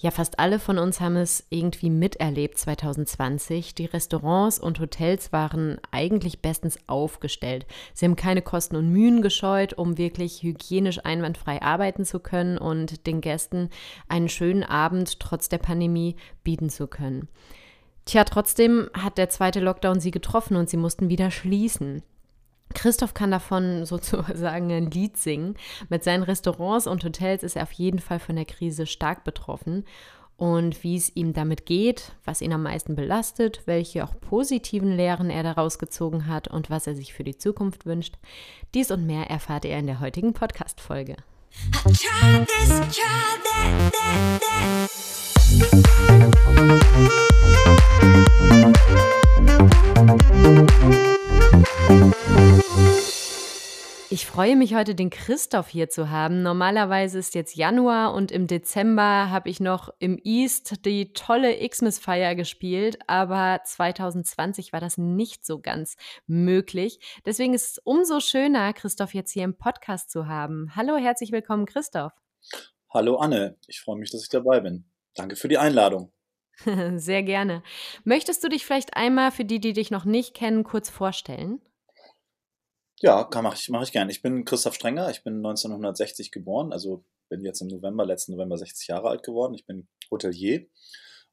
Ja, 0.00 0.12
fast 0.12 0.38
alle 0.38 0.60
von 0.60 0.78
uns 0.78 1.00
haben 1.00 1.16
es 1.16 1.44
irgendwie 1.50 1.90
miterlebt 1.90 2.56
2020. 2.56 3.74
Die 3.74 3.86
Restaurants 3.86 4.60
und 4.60 4.78
Hotels 4.78 5.32
waren 5.32 5.80
eigentlich 5.90 6.40
bestens 6.40 6.78
aufgestellt. 6.86 7.66
Sie 7.94 8.04
haben 8.04 8.14
keine 8.14 8.40
Kosten 8.40 8.76
und 8.76 8.92
Mühen 8.92 9.22
gescheut, 9.22 9.74
um 9.74 9.98
wirklich 9.98 10.44
hygienisch 10.44 11.04
einwandfrei 11.04 11.62
arbeiten 11.62 12.04
zu 12.04 12.20
können 12.20 12.58
und 12.58 13.08
den 13.08 13.20
Gästen 13.20 13.70
einen 14.06 14.28
schönen 14.28 14.62
Abend 14.62 15.18
trotz 15.18 15.48
der 15.48 15.58
Pandemie 15.58 16.14
bieten 16.44 16.70
zu 16.70 16.86
können. 16.86 17.26
Tja, 18.04 18.22
trotzdem 18.22 18.88
hat 18.94 19.18
der 19.18 19.30
zweite 19.30 19.58
Lockdown 19.58 19.98
sie 19.98 20.12
getroffen 20.12 20.56
und 20.56 20.70
sie 20.70 20.76
mussten 20.76 21.08
wieder 21.08 21.32
schließen. 21.32 22.04
Christoph 22.78 23.12
kann 23.12 23.32
davon 23.32 23.84
sozusagen 23.84 24.70
ein 24.70 24.90
Lied 24.90 25.16
singen. 25.16 25.56
Mit 25.88 26.04
seinen 26.04 26.22
Restaurants 26.22 26.86
und 26.86 27.04
Hotels 27.04 27.42
ist 27.42 27.56
er 27.56 27.64
auf 27.64 27.72
jeden 27.72 27.98
Fall 27.98 28.20
von 28.20 28.36
der 28.36 28.44
Krise 28.44 28.86
stark 28.86 29.24
betroffen. 29.24 29.84
Und 30.36 30.84
wie 30.84 30.94
es 30.94 31.16
ihm 31.16 31.32
damit 31.32 31.66
geht, 31.66 32.12
was 32.24 32.40
ihn 32.40 32.52
am 32.52 32.62
meisten 32.62 32.94
belastet, 32.94 33.62
welche 33.66 34.04
auch 34.04 34.20
positiven 34.20 34.92
Lehren 34.92 35.30
er 35.30 35.42
daraus 35.42 35.80
gezogen 35.80 36.28
hat 36.28 36.46
und 36.46 36.70
was 36.70 36.86
er 36.86 36.94
sich 36.94 37.12
für 37.12 37.24
die 37.24 37.36
Zukunft 37.36 37.86
wünscht, 37.86 38.14
dies 38.72 38.92
und 38.92 39.04
mehr 39.04 39.28
erfahrt 39.28 39.64
ihr 39.64 39.76
in 39.76 39.88
der 39.88 39.98
heutigen 39.98 40.34
Podcast-Folge. 40.34 41.16
Try 50.76 50.97
Ich 54.18 54.26
freue 54.26 54.56
mich 54.56 54.74
heute, 54.74 54.96
den 54.96 55.10
Christoph 55.10 55.68
hier 55.68 55.90
zu 55.90 56.10
haben. 56.10 56.42
Normalerweise 56.42 57.20
ist 57.20 57.36
jetzt 57.36 57.54
Januar 57.54 58.14
und 58.14 58.32
im 58.32 58.48
Dezember 58.48 59.30
habe 59.30 59.48
ich 59.48 59.60
noch 59.60 59.90
im 60.00 60.18
East 60.24 60.84
die 60.84 61.12
tolle 61.12 61.56
Xmas-Feier 61.56 62.34
gespielt, 62.34 62.98
aber 63.06 63.60
2020 63.64 64.72
war 64.72 64.80
das 64.80 64.98
nicht 64.98 65.46
so 65.46 65.60
ganz 65.60 65.94
möglich. 66.26 66.98
Deswegen 67.26 67.54
ist 67.54 67.70
es 67.70 67.78
umso 67.78 68.18
schöner, 68.18 68.72
Christoph 68.72 69.14
jetzt 69.14 69.30
hier 69.30 69.44
im 69.44 69.56
Podcast 69.56 70.10
zu 70.10 70.26
haben. 70.26 70.74
Hallo, 70.74 70.96
herzlich 70.96 71.30
willkommen, 71.30 71.64
Christoph. 71.64 72.12
Hallo, 72.90 73.18
Anne. 73.18 73.56
Ich 73.68 73.80
freue 73.80 73.98
mich, 73.98 74.10
dass 74.10 74.24
ich 74.24 74.30
dabei 74.30 74.58
bin. 74.58 74.84
Danke 75.14 75.36
für 75.36 75.46
die 75.46 75.58
Einladung. 75.58 76.10
Sehr 76.96 77.22
gerne. 77.22 77.62
Möchtest 78.02 78.42
du 78.42 78.48
dich 78.48 78.66
vielleicht 78.66 78.96
einmal 78.96 79.30
für 79.30 79.44
die, 79.44 79.60
die 79.60 79.74
dich 79.74 79.92
noch 79.92 80.04
nicht 80.04 80.34
kennen, 80.34 80.64
kurz 80.64 80.90
vorstellen? 80.90 81.60
Ja, 83.00 83.22
kann 83.24 83.44
mache 83.44 83.56
ich, 83.56 83.68
mach 83.68 83.82
ich 83.82 83.92
gerne. 83.92 84.10
Ich 84.10 84.22
bin 84.22 84.44
Christoph 84.44 84.74
Strenger, 84.74 85.08
ich 85.10 85.22
bin 85.22 85.36
1960 85.36 86.32
geboren, 86.32 86.72
also 86.72 87.04
bin 87.28 87.44
jetzt 87.44 87.60
im 87.60 87.68
November, 87.68 88.04
letzten 88.04 88.32
November 88.32 88.58
60 88.58 88.88
Jahre 88.88 89.08
alt 89.08 89.22
geworden. 89.22 89.54
Ich 89.54 89.66
bin 89.66 89.86
Hotelier 90.10 90.66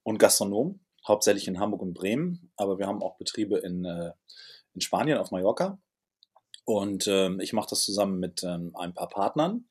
und 0.03 0.19
Gastronom, 0.19 0.80
hauptsächlich 1.08 1.47
in 1.47 1.59
Hamburg 1.59 1.81
und 1.81 1.93
Bremen, 1.95 2.52
aber 2.55 2.77
wir 2.77 2.86
haben 2.86 3.02
auch 3.02 3.17
Betriebe 3.17 3.58
in, 3.58 3.83
äh, 3.83 4.11
in 4.75 4.81
Spanien, 4.81 5.17
auf 5.17 5.31
Mallorca. 5.31 5.80
Und 6.66 7.08
ähm, 7.08 7.39
ich 7.39 7.53
mache 7.53 7.69
das 7.69 7.83
zusammen 7.83 8.19
mit 8.19 8.43
ähm, 8.43 8.75
ein 8.75 8.93
paar 8.93 9.09
Partnern, 9.09 9.67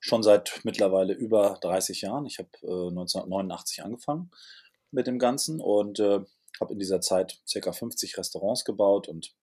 schon 0.00 0.24
seit 0.24 0.60
mittlerweile 0.64 1.12
über 1.12 1.58
30 1.60 2.00
Jahren. 2.00 2.26
Ich 2.26 2.38
habe 2.38 2.50
äh, 2.62 2.88
1989 2.88 3.84
angefangen 3.84 4.32
mit 4.90 5.06
dem 5.06 5.20
Ganzen 5.20 5.60
und 5.60 6.00
äh, 6.00 6.20
habe 6.60 6.72
in 6.72 6.78
dieser 6.80 7.00
Zeit 7.00 7.40
ca. 7.52 7.72
50 7.72 8.18
Restaurants 8.18 8.64
gebaut 8.64 9.08
und 9.08 9.34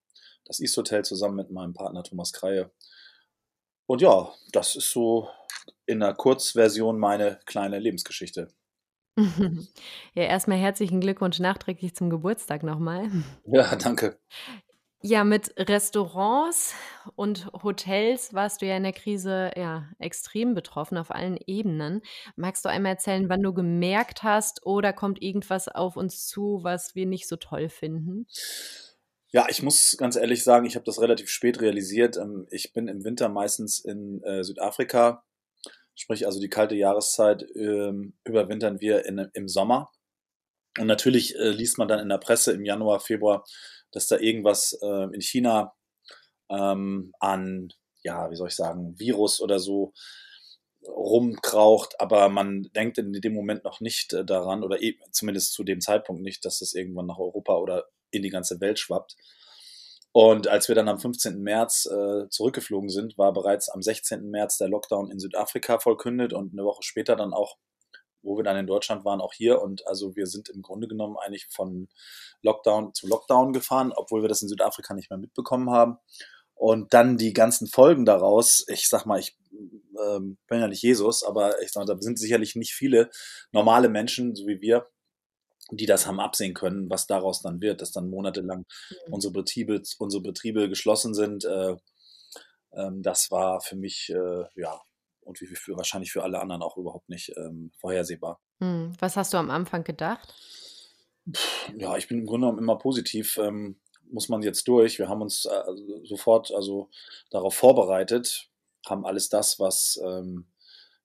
das 0.47 0.59
East 0.59 0.77
Hotel 0.77 1.03
zusammen 1.03 1.35
mit 1.35 1.51
meinem 1.51 1.73
Partner 1.73 2.03
Thomas 2.03 2.33
Kreie. 2.33 2.71
Und 3.85 4.01
ja, 4.01 4.33
das 4.51 4.75
ist 4.75 4.91
so 4.91 5.29
in 5.85 5.99
der 5.99 6.13
Kurzversion 6.13 6.99
meine 6.99 7.39
kleine 7.45 7.79
Lebensgeschichte. 7.79 8.49
Ja, 10.13 10.23
erstmal 10.23 10.59
herzlichen 10.59 11.01
Glückwunsch 11.01 11.39
nachträglich 11.39 11.95
zum 11.95 12.09
Geburtstag 12.09 12.63
nochmal. 12.63 13.09
Ja, 13.45 13.75
danke. 13.75 14.19
Ja, 15.01 15.23
mit 15.23 15.53
Restaurants 15.57 16.73
und 17.15 17.51
Hotels 17.63 18.33
warst 18.33 18.61
du 18.61 18.65
ja 18.65 18.75
in 18.75 18.83
der 18.83 18.93
Krise 18.93 19.51
ja 19.55 19.87
extrem 19.99 20.55
betroffen 20.55 20.97
auf 20.97 21.11
allen 21.11 21.37
Ebenen. 21.45 22.01
Magst 22.35 22.65
du 22.65 22.69
einmal 22.69 22.93
erzählen, 22.93 23.29
wann 23.29 23.43
du 23.43 23.53
gemerkt 23.53 24.23
hast 24.23 24.65
oder 24.65 24.93
kommt 24.93 25.21
irgendwas 25.21 25.67
auf 25.67 25.97
uns 25.97 26.27
zu, 26.27 26.59
was 26.63 26.95
wir 26.95 27.05
nicht 27.05 27.27
so 27.27 27.35
toll 27.35 27.69
finden? 27.69 28.25
Ja, 29.33 29.47
ich 29.49 29.61
muss 29.61 29.97
ganz 29.97 30.15
ehrlich 30.15 30.43
sagen, 30.43 30.65
ich 30.65 30.75
habe 30.75 30.85
das 30.85 31.01
relativ 31.01 31.29
spät 31.29 31.59
realisiert. 31.61 32.17
Ähm, 32.17 32.47
ich 32.49 32.73
bin 32.73 32.87
im 32.87 33.03
Winter 33.03 33.27
meistens 33.29 33.79
in 33.79 34.23
äh, 34.23 34.43
Südafrika, 34.43 35.23
sprich 35.95 36.25
also 36.25 36.39
die 36.39 36.49
kalte 36.49 36.75
Jahreszeit 36.75 37.45
ähm, 37.55 38.13
überwintern 38.23 38.79
wir 38.79 39.05
in, 39.05 39.19
im 39.33 39.47
Sommer. 39.49 39.91
Und 40.79 40.87
natürlich 40.87 41.35
äh, 41.35 41.49
liest 41.49 41.77
man 41.77 41.87
dann 41.87 41.99
in 41.99 42.09
der 42.09 42.19
Presse 42.19 42.53
im 42.53 42.63
Januar, 42.63 42.99
Februar, 43.01 43.43
dass 43.91 44.07
da 44.07 44.17
irgendwas 44.17 44.77
äh, 44.81 45.13
in 45.13 45.21
China 45.21 45.73
ähm, 46.49 47.13
an, 47.19 47.69
ja, 48.03 48.31
wie 48.31 48.35
soll 48.35 48.47
ich 48.47 48.55
sagen, 48.55 48.97
Virus 48.97 49.41
oder 49.41 49.59
so 49.59 49.93
rumkraucht, 50.87 51.99
aber 51.99 52.29
man 52.29 52.63
denkt 52.75 52.97
in 52.97 53.11
dem 53.13 53.33
Moment 53.33 53.65
noch 53.65 53.81
nicht 53.81 54.13
äh, 54.13 54.23
daran 54.23 54.63
oder 54.63 54.81
e 54.81 54.97
zumindest 55.11 55.53
zu 55.53 55.63
dem 55.63 55.81
Zeitpunkt 55.81 56.21
nicht, 56.21 56.45
dass 56.45 56.59
das 56.59 56.73
irgendwann 56.73 57.07
nach 57.07 57.17
Europa 57.17 57.57
oder 57.57 57.85
in 58.11 58.21
die 58.21 58.29
ganze 58.29 58.59
Welt 58.59 58.79
schwappt. 58.79 59.15
Und 60.11 60.47
als 60.47 60.67
wir 60.67 60.73
dann 60.73 60.89
am 60.89 60.99
15. 60.99 61.43
März 61.43 61.85
äh, 61.85 62.27
zurückgeflogen 62.29 62.89
sind, 62.89 63.17
war 63.17 63.33
bereits 63.33 63.69
am 63.69 63.81
16. 63.81 64.29
März 64.29 64.57
der 64.57 64.67
Lockdown 64.67 65.11
in 65.11 65.19
Südafrika 65.19 65.79
vollkündet 65.79 66.33
und 66.33 66.53
eine 66.53 66.63
Woche 66.63 66.81
später 66.81 67.15
dann 67.15 67.33
auch, 67.33 67.57
wo 68.23 68.35
wir 68.35 68.43
dann 68.43 68.57
in 68.57 68.65
Deutschland 68.65 69.05
waren, 69.05 69.21
auch 69.21 69.33
hier. 69.33 69.61
Und 69.61 69.85
also 69.85 70.15
wir 70.15 70.25
sind 70.25 70.49
im 70.49 70.63
Grunde 70.63 70.87
genommen 70.87 71.17
eigentlich 71.17 71.47
von 71.51 71.87
Lockdown 72.41 72.95
zu 72.95 73.07
Lockdown 73.07 73.53
gefahren, 73.53 73.93
obwohl 73.95 74.23
wir 74.23 74.29
das 74.29 74.41
in 74.41 74.47
Südafrika 74.47 74.95
nicht 74.95 75.11
mehr 75.11 75.19
mitbekommen 75.19 75.69
haben. 75.69 75.97
Und 76.55 76.95
dann 76.95 77.17
die 77.17 77.33
ganzen 77.33 77.67
Folgen 77.67 78.03
daraus, 78.03 78.65
ich 78.69 78.89
sag 78.89 79.05
mal, 79.05 79.19
ich 79.19 79.37
ähm, 80.03 80.37
bin 80.47 80.59
ja 80.59 80.67
nicht 80.67 80.81
Jesus, 80.81 81.23
aber 81.23 81.61
ich 81.61 81.71
sag, 81.71 81.85
da 81.85 81.95
sind 81.99 82.17
sicherlich 82.17 82.55
nicht 82.55 82.73
viele 82.73 83.11
normale 83.51 83.89
Menschen, 83.89 84.35
so 84.35 84.47
wie 84.47 84.61
wir, 84.61 84.87
die 85.71 85.85
das 85.85 86.07
haben 86.07 86.19
absehen 86.19 86.53
können, 86.53 86.89
was 86.89 87.07
daraus 87.07 87.41
dann 87.41 87.61
wird, 87.61 87.81
dass 87.81 87.91
dann 87.91 88.09
monatelang 88.09 88.59
mhm. 88.59 89.13
unsere, 89.13 89.33
Betriebe, 89.33 89.81
unsere 89.99 90.23
Betriebe 90.23 90.69
geschlossen 90.69 91.13
sind. 91.13 91.45
Äh, 91.45 91.75
ähm, 92.73 93.01
das 93.01 93.31
war 93.31 93.61
für 93.61 93.75
mich, 93.75 94.09
äh, 94.09 94.43
ja, 94.55 94.81
und 95.21 95.41
wie 95.41 95.47
für, 95.47 95.75
wahrscheinlich 95.75 96.11
für 96.11 96.23
alle 96.23 96.39
anderen 96.39 96.61
auch 96.61 96.77
überhaupt 96.77 97.09
nicht 97.09 97.33
ähm, 97.37 97.71
vorhersehbar. 97.79 98.39
Mhm. 98.59 98.93
Was 98.99 99.17
hast 99.17 99.33
du 99.33 99.37
am 99.37 99.49
Anfang 99.49 99.83
gedacht? 99.83 100.33
Ja, 101.77 101.97
ich 101.97 102.07
bin 102.07 102.19
im 102.19 102.25
Grunde 102.25 102.47
genommen 102.47 102.63
immer 102.63 102.77
positiv. 102.77 103.37
Ähm, 103.37 103.79
muss 104.09 104.29
man 104.29 104.41
jetzt 104.41 104.67
durch. 104.69 104.99
Wir 104.99 105.09
haben 105.09 105.21
uns 105.21 105.45
äh, 105.45 105.63
sofort 106.03 106.51
also 106.53 106.89
darauf 107.29 107.55
vorbereitet, 107.55 108.49
haben 108.85 109.05
alles 109.05 109.27
das, 109.27 109.59
was 109.59 109.99
ähm, 110.01 110.47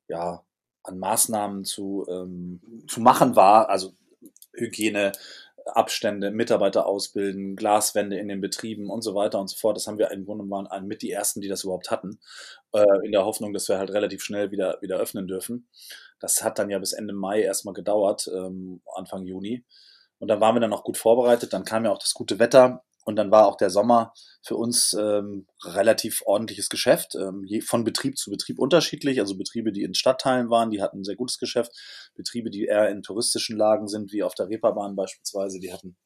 ja 0.09 0.45
an 0.84 0.99
Maßnahmen 0.99 1.65
zu, 1.65 2.06
ähm, 2.09 2.84
zu 2.89 3.01
machen 3.01 3.37
war, 3.37 3.69
also 3.69 3.95
Hygiene, 4.55 5.13
Abstände, 5.67 6.31
Mitarbeiter 6.31 6.87
ausbilden, 6.87 7.57
Glaswände 7.57 8.19
in 8.19 8.29
den 8.29 8.41
Betrieben 8.41 8.91
und 8.91 9.03
so 9.03 9.15
weiter 9.15 9.39
und 9.41 9.49
so 9.49 9.57
fort. 9.57 9.77
Das 9.77 9.87
haben 9.87 9.99
wir 9.99 10.11
im 10.11 10.25
Grunde 10.25 10.49
waren 10.51 10.87
mit 10.87 11.03
die 11.03 11.11
ersten, 11.11 11.41
die 11.41 11.49
das 11.49 11.65
überhaupt 11.65 11.91
hatten, 11.91 12.19
äh, 12.73 12.85
in 13.05 13.13
der 13.13 13.25
Hoffnung, 13.25 13.53
dass 13.53 13.69
wir 13.69 13.79
halt 13.79 13.91
relativ 13.91 14.23
schnell 14.23 14.51
wieder, 14.51 14.79
wieder 14.81 14.99
öffnen 14.99 15.27
dürfen. 15.29 15.69
Das 16.21 16.43
hat 16.43 16.59
dann 16.59 16.71
ja 16.71 16.79
bis 16.79 16.93
Ende 16.93 17.15
Mai 17.15 17.43
erstmal 17.43 17.75
gedauert, 17.75 18.29
ähm, 18.35 18.83
Anfang 18.95 19.25
Juni. 19.25 19.65
Und 20.19 20.29
dann 20.29 20.41
waren 20.41 20.55
wir 20.55 20.61
dann 20.61 20.73
auch 20.73 20.84
gut 20.84 20.97
vorbereitet. 20.97 21.53
Dann 21.53 21.65
kam 21.65 21.84
ja 21.84 21.91
auch 21.91 21.99
das 21.99 22.15
gute 22.15 22.39
Wetter. 22.39 22.84
Und 23.05 23.17
dann 23.17 23.31
war 23.31 23.47
auch 23.47 23.57
der 23.57 23.71
Sommer 23.71 24.13
für 24.43 24.57
uns 24.57 24.95
ähm, 24.99 25.47
relativ 25.65 26.23
ordentliches 26.25 26.69
Geschäft, 26.69 27.15
ähm, 27.17 27.45
je, 27.45 27.61
von 27.61 27.85
Betrieb 27.85 28.17
zu 28.17 28.31
Betrieb 28.31 28.59
unterschiedlich. 28.59 29.21
Also 29.21 29.37
Betriebe, 29.37 29.73
die 29.73 29.83
in 29.83 29.95
Stadtteilen 29.95 30.51
waren, 30.51 30.71
die 30.71 30.83
hatten 30.83 31.01
ein 31.01 31.05
sehr 31.05 31.17
gutes 31.17 31.39
Geschäft. 31.39 31.73
Betriebe, 32.15 32.51
die 32.51 32.67
eher 32.67 32.89
in 32.91 33.03
touristischen 33.03 33.57
Lagen 33.57 33.89
sind, 33.89 34.13
wie 34.13 34.22
auf 34.22 34.34
der 34.34 34.49
Reeperbahn 34.49 34.95
beispielsweise, 34.95 35.59
die 35.59 35.72
hatten 35.72 35.97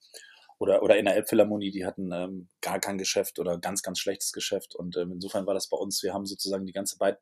oder, 0.59 0.83
oder 0.83 0.97
in 0.97 1.05
der 1.05 1.17
Elbphilharmonie, 1.17 1.71
die 1.71 1.85
hatten 1.85 2.13
ähm, 2.13 2.49
gar 2.63 2.81
kein 2.81 2.99
Geschäft 2.99 3.39
oder 3.39 3.59
ganz, 3.59 3.83
ganz 3.83 3.99
schlechtes 3.99 4.33
Geschäft. 4.33 4.75
Und 4.75 4.97
ähm, 4.97 5.13
insofern 5.13 5.47
war 5.47 5.55
das 5.55 5.69
bei 5.69 5.77
uns, 5.77 6.03
wir 6.03 6.15
haben 6.15 6.27
sozusagen 6.27 6.67
die 6.67 6.73
ganze 6.73 6.97
Beit, 6.99 7.19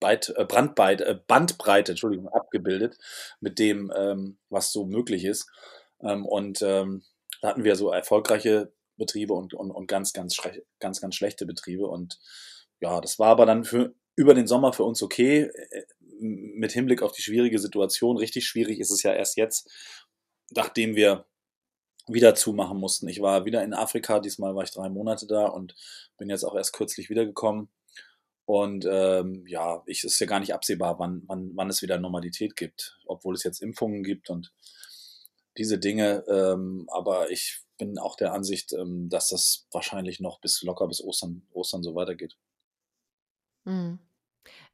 Beit, 0.00 0.32
äh, 0.36 0.44
Brandbeit, 0.44 1.00
äh, 1.00 1.18
Bandbreite 1.26 1.92
Entschuldigung, 1.92 2.28
abgebildet 2.28 2.96
mit 3.40 3.58
dem, 3.58 3.92
ähm, 3.94 4.38
was 4.48 4.72
so 4.72 4.86
möglich 4.86 5.24
ist. 5.24 5.50
Ähm, 6.00 6.24
und 6.24 6.62
ähm, 6.62 7.02
da 7.42 7.48
hatten 7.48 7.64
wir 7.64 7.76
so 7.76 7.90
erfolgreiche 7.90 8.72
Betriebe 8.98 9.34
und, 9.34 9.54
und, 9.54 9.70
und 9.70 9.86
ganz, 9.86 10.12
ganz, 10.12 10.36
ganz, 10.78 11.00
ganz 11.00 11.14
schlechte 11.14 11.46
Betriebe. 11.46 11.86
Und 11.86 12.18
ja, 12.80 13.00
das 13.00 13.18
war 13.18 13.28
aber 13.28 13.46
dann 13.46 13.64
für, 13.64 13.94
über 14.16 14.34
den 14.34 14.46
Sommer 14.46 14.72
für 14.72 14.84
uns 14.84 15.02
okay. 15.02 15.42
Äh, 15.42 15.84
mit 16.20 16.72
Hinblick 16.72 17.02
auf 17.02 17.12
die 17.12 17.22
schwierige 17.22 17.58
Situation. 17.58 18.16
Richtig 18.16 18.46
schwierig 18.46 18.80
ist 18.80 18.90
es 18.90 19.02
ja 19.02 19.12
erst 19.12 19.36
jetzt, 19.36 19.70
nachdem 20.50 20.96
wir 20.96 21.26
wieder 22.08 22.34
zumachen 22.34 22.78
mussten. 22.78 23.08
Ich 23.08 23.20
war 23.20 23.44
wieder 23.44 23.62
in 23.62 23.74
Afrika, 23.74 24.18
diesmal 24.18 24.54
war 24.54 24.64
ich 24.64 24.70
drei 24.70 24.88
Monate 24.88 25.26
da 25.26 25.46
und 25.46 25.74
bin 26.16 26.30
jetzt 26.30 26.44
auch 26.44 26.56
erst 26.56 26.72
kürzlich 26.72 27.10
wiedergekommen. 27.10 27.68
Und 28.46 28.86
ähm, 28.90 29.44
ja, 29.46 29.82
ich 29.84 30.04
ist 30.04 30.18
ja 30.20 30.26
gar 30.26 30.40
nicht 30.40 30.54
absehbar, 30.54 30.98
wann, 30.98 31.22
wann, 31.26 31.52
wann 31.54 31.68
es 31.68 31.82
wieder 31.82 31.98
Normalität 31.98 32.56
gibt, 32.56 32.98
obwohl 33.04 33.34
es 33.34 33.44
jetzt 33.44 33.60
Impfungen 33.60 34.02
gibt 34.02 34.30
und 34.30 34.54
diese 35.58 35.78
Dinge. 35.78 36.24
Ähm, 36.28 36.86
aber 36.90 37.30
ich 37.30 37.60
bin 37.78 37.98
auch 37.98 38.16
der 38.16 38.32
Ansicht, 38.32 38.72
ähm, 38.72 39.08
dass 39.08 39.28
das 39.28 39.66
wahrscheinlich 39.72 40.20
noch 40.20 40.40
bis 40.40 40.62
locker 40.62 40.86
bis 40.88 41.02
Ostern, 41.02 41.46
Ostern 41.52 41.82
so 41.82 41.94
weitergeht. 41.94 42.36
Mhm. 43.64 43.98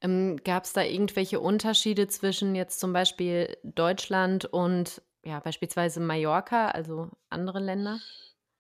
Ähm, 0.01 0.37
Gab 0.45 0.65
es 0.65 0.73
da 0.73 0.83
irgendwelche 0.83 1.41
Unterschiede 1.41 2.09
zwischen 2.09 2.55
jetzt 2.55 2.81
zum 2.81 2.93
Beispiel 2.93 3.57
Deutschland 3.63 4.45
und 4.47 5.03
ja, 5.25 5.41
beispielsweise 5.41 6.01
Mallorca, 6.01 6.69
also 6.69 7.11
andere 7.31 7.61
Länder? 7.61 8.01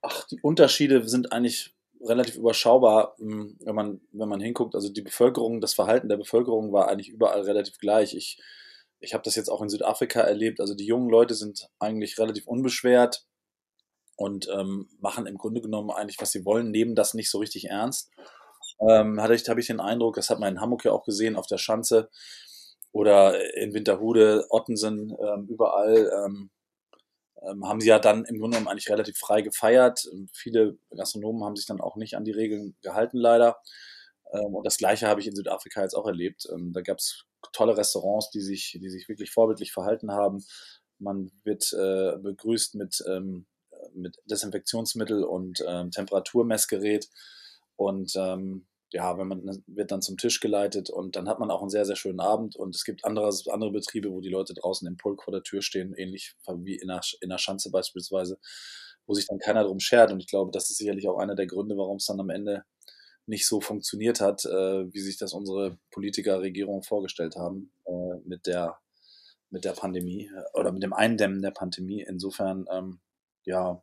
Ach, 0.03 0.27
die 0.29 0.41
Unterschiede 0.41 1.07
sind 1.09 1.33
eigentlich 1.33 1.75
relativ 2.01 2.37
überschaubar, 2.37 3.15
hm, 3.19 3.57
wenn 3.61 3.75
man, 3.75 4.01
wenn 4.13 4.29
man 4.29 4.41
hinguckt. 4.41 4.75
Also 4.75 4.91
die 4.91 5.03
Bevölkerung, 5.03 5.61
das 5.61 5.75
Verhalten 5.75 6.09
der 6.09 6.17
Bevölkerung 6.17 6.73
war 6.73 6.89
eigentlich 6.89 7.09
überall 7.09 7.43
relativ 7.43 7.79
gleich. 7.79 8.15
Ich, 8.15 8.41
ich 9.01 9.15
habe 9.15 9.23
das 9.25 9.37
jetzt 9.37 9.49
auch 9.49 9.63
in 9.63 9.69
Südafrika 9.69 10.21
erlebt. 10.21 10.61
Also 10.61 10.75
die 10.75 10.87
jungen 10.87 11.09
Leute 11.09 11.35
sind 11.35 11.69
eigentlich 11.79 12.19
relativ 12.19 12.47
unbeschwert 12.47 13.27
und 14.17 14.49
ähm, 14.49 14.89
machen 15.01 15.27
im 15.27 15.39
Grunde 15.39 15.61
genommen 15.61 15.91
eigentlich, 15.91 16.21
was 16.21 16.33
sie 16.33 16.45
wollen, 16.45 16.71
nehmen 16.71 16.95
das 16.95 17.15
nicht 17.15 17.31
so 17.31 17.39
richtig 17.39 17.67
ernst. 17.67 18.11
Ähm, 18.89 19.21
hatte 19.21 19.35
ich, 19.35 19.49
habe 19.49 19.61
ich 19.61 19.67
den 19.67 19.81
Eindruck, 19.81 20.17
das 20.17 20.31
hat 20.31 20.41
man 20.41 20.55
in 20.55 20.61
Hamburg 20.61 20.85
ja 20.85 20.93
auch 20.93 21.05
gesehen, 21.05 21.37
auf 21.37 21.47
der 21.47 21.59
Schanze 21.59 22.11
oder 22.93 23.55
in 23.57 23.75
Winterhude, 23.75 24.47
Ottensen, 24.51 25.17
ähm, 25.21 25.47
überall 25.49 26.11
ähm, 26.25 26.51
ähm, 27.43 27.67
haben 27.67 27.81
sie 27.81 27.89
ja 27.89 27.99
dann 27.99 28.25
im 28.25 28.39
Grunde 28.39 28.57
genommen 28.57 28.69
eigentlich 28.71 28.91
relativ 28.91 29.19
frei 29.19 29.43
gefeiert. 29.43 30.09
Viele 30.33 30.79
Gastronomen 30.91 31.45
haben 31.45 31.57
sich 31.57 31.67
dann 31.67 31.81
auch 31.81 31.97
nicht 31.97 32.17
an 32.17 32.25
die 32.25 32.33
Regeln 32.33 32.77
gehalten, 32.83 33.19
leider. 33.19 33.59
Ähm, 34.33 34.55
und 34.55 34.67
das 34.67 34.79
Gleiche 34.79 35.09
habe 35.09 35.21
ich 35.21 35.27
in 35.27 35.37
Südafrika 35.37 35.83
jetzt 35.83 35.95
auch 35.95 36.07
erlebt. 36.07 36.49
Ähm, 36.53 36.73
da 36.73 36.81
gab 36.81 36.99
es 36.99 37.25
tolle 37.53 37.77
Restaurants, 37.77 38.31
die 38.31 38.41
sich, 38.41 38.79
die 38.81 38.89
sich 38.89 39.09
wirklich 39.09 39.31
vorbildlich 39.31 39.73
verhalten 39.73 40.13
haben. 40.13 40.45
Man 40.99 41.31
wird 41.45 41.73
äh, 41.73 42.17
begrüßt 42.19 42.77
mit, 42.77 43.03
ähm, 43.09 43.47
mit 43.95 44.17
Desinfektionsmittel 44.31 45.25
und 45.25 45.63
ähm, 45.67 45.91
Temperaturmessgerät. 45.91 47.09
Und 47.77 48.13
ähm, 48.17 48.67
ja, 48.93 49.19
wenn 49.19 49.27
man 49.27 49.65
wird 49.67 49.91
dann 49.91 50.03
zum 50.03 50.17
Tisch 50.17 50.41
geleitet 50.41 50.89
und 50.89 51.17
dann 51.17 51.29
hat 51.29 51.41
man 51.41 51.51
auch 51.51 51.61
einen 51.61 51.71
sehr, 51.71 51.85
sehr 51.85 51.97
schönen 51.97 52.21
Abend. 52.21 52.55
Und 52.57 52.75
es 52.77 52.85
gibt 52.85 53.05
andere, 53.05 53.31
andere 53.51 53.73
Betriebe, 53.73 54.11
wo 54.11 54.21
die 54.21 54.29
Leute 54.29 54.55
draußen 54.55 54.87
im 54.87 54.97
Pulk 54.97 55.25
vor 55.25 55.33
der 55.33 55.43
Tür 55.43 55.63
stehen, 55.63 55.95
ähnlich 55.95 56.37
wie 56.47 56.77
in 56.77 56.89
der, 56.89 57.01
in 57.21 57.31
der 57.31 57.39
Schanze 57.39 57.71
beispielsweise, 57.71 58.39
wo 59.07 59.15
sich 59.15 59.27
dann 59.27 59.39
keiner 59.39 59.65
drum 59.65 59.81
schert. 59.81 60.13
Und 60.13 60.21
ich 60.21 60.29
glaube, 60.29 60.53
das 60.53 60.71
ist 60.71 60.79
sicherlich 60.79 61.09
auch 61.09 61.19
einer 61.19 61.35
der 61.35 61.47
Gründe, 61.47 61.77
warum 61.77 61.97
es 61.97 62.07
dann 62.07 62.21
am 62.21 62.31
Ende 62.31 62.65
nicht 63.27 63.47
so 63.47 63.61
funktioniert 63.61 64.21
hat, 64.21 64.45
äh, 64.45 64.93
wie 64.93 65.01
sich 65.01 65.17
das 65.17 65.33
unsere 65.33 65.79
Politiker, 65.91 66.41
Regierung 66.41 66.83
vorgestellt 66.83 67.37
haben 67.37 67.73
äh, 67.87 68.19
mit 68.25 68.47
der 68.47 68.79
mit 69.55 69.65
der 69.65 69.73
Pandemie 69.73 70.27
äh, 70.27 70.59
oder 70.59 70.73
mit 70.73 70.83
dem 70.83 70.93
Eindämmen 70.93 71.41
der 71.41 71.53
Pandemie. 71.53 72.05
Insofern, 72.07 72.67
ähm, 72.71 73.01
ja, 73.45 73.83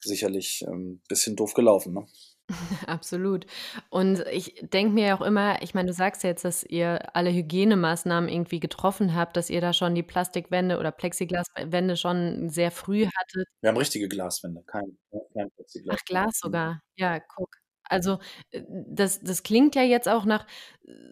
sicherlich 0.00 0.64
ein 0.66 0.72
ähm, 0.72 1.02
bisschen 1.08 1.36
doof 1.36 1.54
gelaufen. 1.54 1.94
Ne? 1.94 2.06
Absolut. 2.86 3.46
Und 3.90 4.24
ich 4.32 4.54
denke 4.62 4.92
mir 4.94 5.14
auch 5.14 5.20
immer, 5.20 5.62
ich 5.62 5.74
meine, 5.74 5.88
du 5.88 5.92
sagst 5.92 6.24
jetzt, 6.24 6.44
dass 6.44 6.64
ihr 6.64 7.14
alle 7.14 7.30
Hygienemaßnahmen 7.30 8.30
irgendwie 8.30 8.60
getroffen 8.60 9.14
habt, 9.14 9.36
dass 9.36 9.50
ihr 9.50 9.60
da 9.60 9.72
schon 9.72 9.94
die 9.94 10.02
Plastikwände 10.02 10.78
oder 10.78 10.90
Plexiglaswände 10.90 11.96
schon 11.96 12.48
sehr 12.48 12.70
früh 12.70 13.06
hattet. 13.06 13.46
Wir 13.60 13.68
haben 13.68 13.76
richtige 13.76 14.08
Glaswände, 14.08 14.62
kein, 14.66 14.98
kein 15.34 15.50
Plexiglas. 15.50 15.96
Ach, 15.98 16.04
Glas 16.06 16.38
sogar. 16.38 16.80
Ja, 16.96 17.20
guck. 17.20 17.50
Also 17.88 18.18
äh, 18.50 18.62
das, 18.68 19.20
das 19.20 19.42
klingt 19.42 19.74
ja 19.74 19.82
jetzt 19.82 20.08
auch 20.08 20.24
nach 20.24 20.46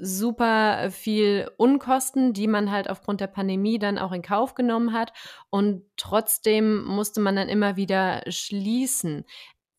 super 0.01 0.91
viel 0.91 1.51
Unkosten, 1.57 2.33
die 2.33 2.47
man 2.47 2.71
halt 2.71 2.89
aufgrund 2.89 3.21
der 3.21 3.27
Pandemie 3.27 3.79
dann 3.79 3.99
auch 3.99 4.13
in 4.13 4.23
Kauf 4.23 4.55
genommen 4.55 4.93
hat. 4.93 5.13
Und 5.51 5.83
trotzdem 5.97 6.85
musste 6.85 7.21
man 7.21 7.37
dann 7.37 7.49
immer 7.49 7.77
wieder 7.77 8.23
schließen 8.29 9.25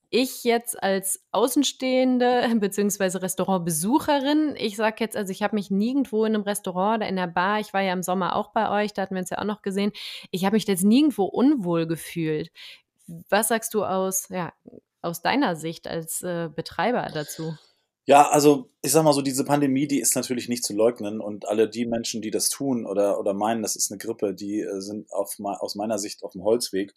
ich 0.09 0.43
jetzt 0.43 0.81
als 0.81 1.25
Außenstehende 1.31 2.49
beziehungsweise 2.59 3.21
Restaurantbesucherin, 3.21 4.55
ich 4.57 4.75
sage 4.75 4.97
jetzt, 4.99 5.17
also 5.17 5.31
ich 5.31 5.43
habe 5.43 5.55
mich 5.55 5.69
nirgendwo 5.69 6.25
in 6.25 6.35
einem 6.35 6.43
Restaurant 6.43 6.99
oder 6.99 7.09
in 7.09 7.15
der 7.17 7.27
Bar, 7.27 7.59
ich 7.59 7.73
war 7.73 7.81
ja 7.81 7.93
im 7.93 8.03
Sommer 8.03 8.35
auch 8.35 8.51
bei 8.51 8.83
euch, 8.83 8.93
da 8.93 9.01
hatten 9.01 9.15
wir 9.15 9.19
uns 9.19 9.29
ja 9.29 9.39
auch 9.39 9.43
noch 9.43 9.61
gesehen, 9.61 9.91
ich 10.31 10.45
habe 10.45 10.55
mich 10.55 10.67
jetzt 10.67 10.83
nirgendwo 10.83 11.25
unwohl 11.25 11.87
gefühlt. 11.87 12.51
Was 13.29 13.49
sagst 13.49 13.73
du 13.73 13.83
aus, 13.85 14.27
ja, 14.29 14.53
aus 15.01 15.21
deiner 15.21 15.55
Sicht 15.55 15.87
als 15.87 16.21
äh, 16.23 16.49
Betreiber 16.53 17.07
dazu? 17.13 17.55
Ja, 18.05 18.29
also 18.29 18.69
ich 18.81 18.93
sag 18.93 19.03
mal 19.03 19.11
so, 19.11 19.21
diese 19.21 19.43
Pandemie, 19.43 19.85
die 19.85 19.99
ist 19.99 20.15
natürlich 20.15 20.47
nicht 20.47 20.63
zu 20.63 20.73
leugnen 20.73 21.19
und 21.19 21.45
alle 21.47 21.69
die 21.69 21.85
Menschen, 21.85 22.21
die 22.21 22.31
das 22.31 22.49
tun 22.49 22.85
oder, 22.85 23.19
oder 23.19 23.33
meinen, 23.33 23.61
das 23.61 23.75
ist 23.75 23.91
eine 23.91 23.97
Grippe, 23.97 24.33
die 24.33 24.61
äh, 24.61 24.79
sind 24.79 25.11
auf, 25.11 25.35
aus 25.39 25.75
meiner 25.75 25.99
Sicht 25.99 26.23
auf 26.23 26.31
dem 26.31 26.43
Holzweg. 26.43 26.93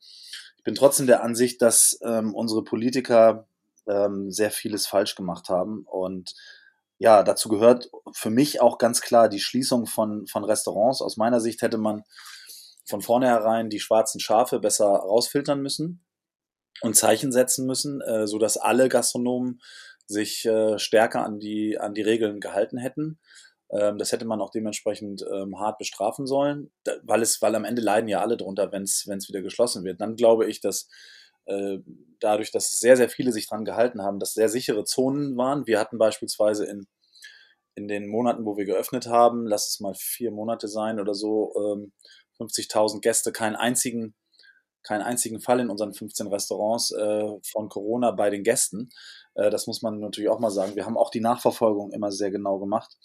Ich 0.56 0.62
bin 0.62 0.76
trotzdem 0.76 1.08
der 1.08 1.24
Ansicht, 1.24 1.62
dass 1.62 1.98
ähm, 2.04 2.32
unsere 2.32 2.62
Politiker 2.62 3.48
ähm, 3.88 4.30
sehr 4.30 4.52
vieles 4.52 4.86
falsch 4.86 5.16
gemacht 5.16 5.48
haben 5.48 5.84
und 5.84 6.34
ja, 6.98 7.22
dazu 7.22 7.48
gehört 7.48 7.90
für 8.12 8.30
mich 8.30 8.60
auch 8.60 8.76
ganz 8.76 9.00
klar 9.00 9.28
die 9.30 9.40
Schließung 9.40 9.86
von, 9.86 10.26
von 10.26 10.44
Restaurants. 10.44 11.00
Aus 11.00 11.16
meiner 11.16 11.40
Sicht 11.40 11.62
hätte 11.62 11.78
man 11.78 12.04
von 12.84 13.00
vornherein 13.00 13.70
die 13.70 13.80
schwarzen 13.80 14.20
Schafe 14.20 14.60
besser 14.60 14.86
rausfiltern 14.86 15.62
müssen 15.62 16.04
und 16.82 16.96
Zeichen 16.96 17.32
setzen 17.32 17.66
müssen, 17.66 18.00
äh, 18.00 18.26
so 18.26 18.38
dass 18.38 18.56
alle 18.56 18.88
Gastronomen 18.88 19.60
sich 20.06 20.44
äh, 20.46 20.78
stärker 20.78 21.24
an 21.24 21.38
die, 21.38 21.78
an 21.78 21.94
die 21.94 22.02
Regeln 22.02 22.40
gehalten 22.40 22.78
hätten. 22.78 23.18
Ähm, 23.70 23.98
das 23.98 24.12
hätte 24.12 24.24
man 24.24 24.40
auch 24.40 24.50
dementsprechend 24.50 25.24
ähm, 25.32 25.58
hart 25.58 25.78
bestrafen 25.78 26.26
sollen, 26.26 26.72
da, 26.84 26.92
weil 27.02 27.22
es, 27.22 27.40
weil 27.40 27.54
am 27.54 27.64
Ende 27.64 27.82
leiden 27.82 28.08
ja 28.08 28.20
alle 28.20 28.36
drunter, 28.36 28.72
wenn 28.72 28.82
es 28.82 29.06
wieder 29.06 29.42
geschlossen 29.42 29.84
wird. 29.84 30.00
Dann 30.00 30.16
glaube 30.16 30.46
ich, 30.46 30.60
dass 30.60 30.88
äh, 31.46 31.78
dadurch, 32.20 32.50
dass 32.50 32.78
sehr, 32.78 32.96
sehr 32.96 33.08
viele 33.08 33.32
sich 33.32 33.48
dran 33.48 33.64
gehalten 33.64 34.02
haben, 34.02 34.18
dass 34.18 34.34
sehr 34.34 34.48
sichere 34.48 34.84
Zonen 34.84 35.36
waren. 35.36 35.66
Wir 35.66 35.78
hatten 35.80 35.98
beispielsweise 35.98 36.66
in, 36.66 36.86
in 37.74 37.88
den 37.88 38.08
Monaten, 38.08 38.44
wo 38.44 38.56
wir 38.56 38.64
geöffnet 38.64 39.06
haben, 39.06 39.46
lass 39.46 39.68
es 39.68 39.80
mal 39.80 39.94
vier 39.94 40.30
Monate 40.30 40.68
sein 40.68 41.00
oder 41.00 41.14
so, 41.14 41.52
ähm, 41.56 41.92
50.000 42.38 43.00
Gäste, 43.00 43.32
keinen 43.32 43.56
einzigen 43.56 44.14
keinen 44.82 45.02
einzigen 45.02 45.40
Fall 45.40 45.60
in 45.60 45.70
unseren 45.70 45.92
15 45.92 46.26
Restaurants 46.28 46.90
äh, 46.92 47.28
von 47.42 47.68
Corona 47.68 48.10
bei 48.12 48.30
den 48.30 48.42
Gästen. 48.42 48.90
Äh, 49.34 49.50
das 49.50 49.66
muss 49.66 49.82
man 49.82 50.00
natürlich 50.00 50.30
auch 50.30 50.40
mal 50.40 50.50
sagen. 50.50 50.76
Wir 50.76 50.86
haben 50.86 50.96
auch 50.96 51.10
die 51.10 51.20
Nachverfolgung 51.20 51.92
immer 51.92 52.12
sehr 52.12 52.30
genau 52.30 52.58
gemacht. 52.58 52.96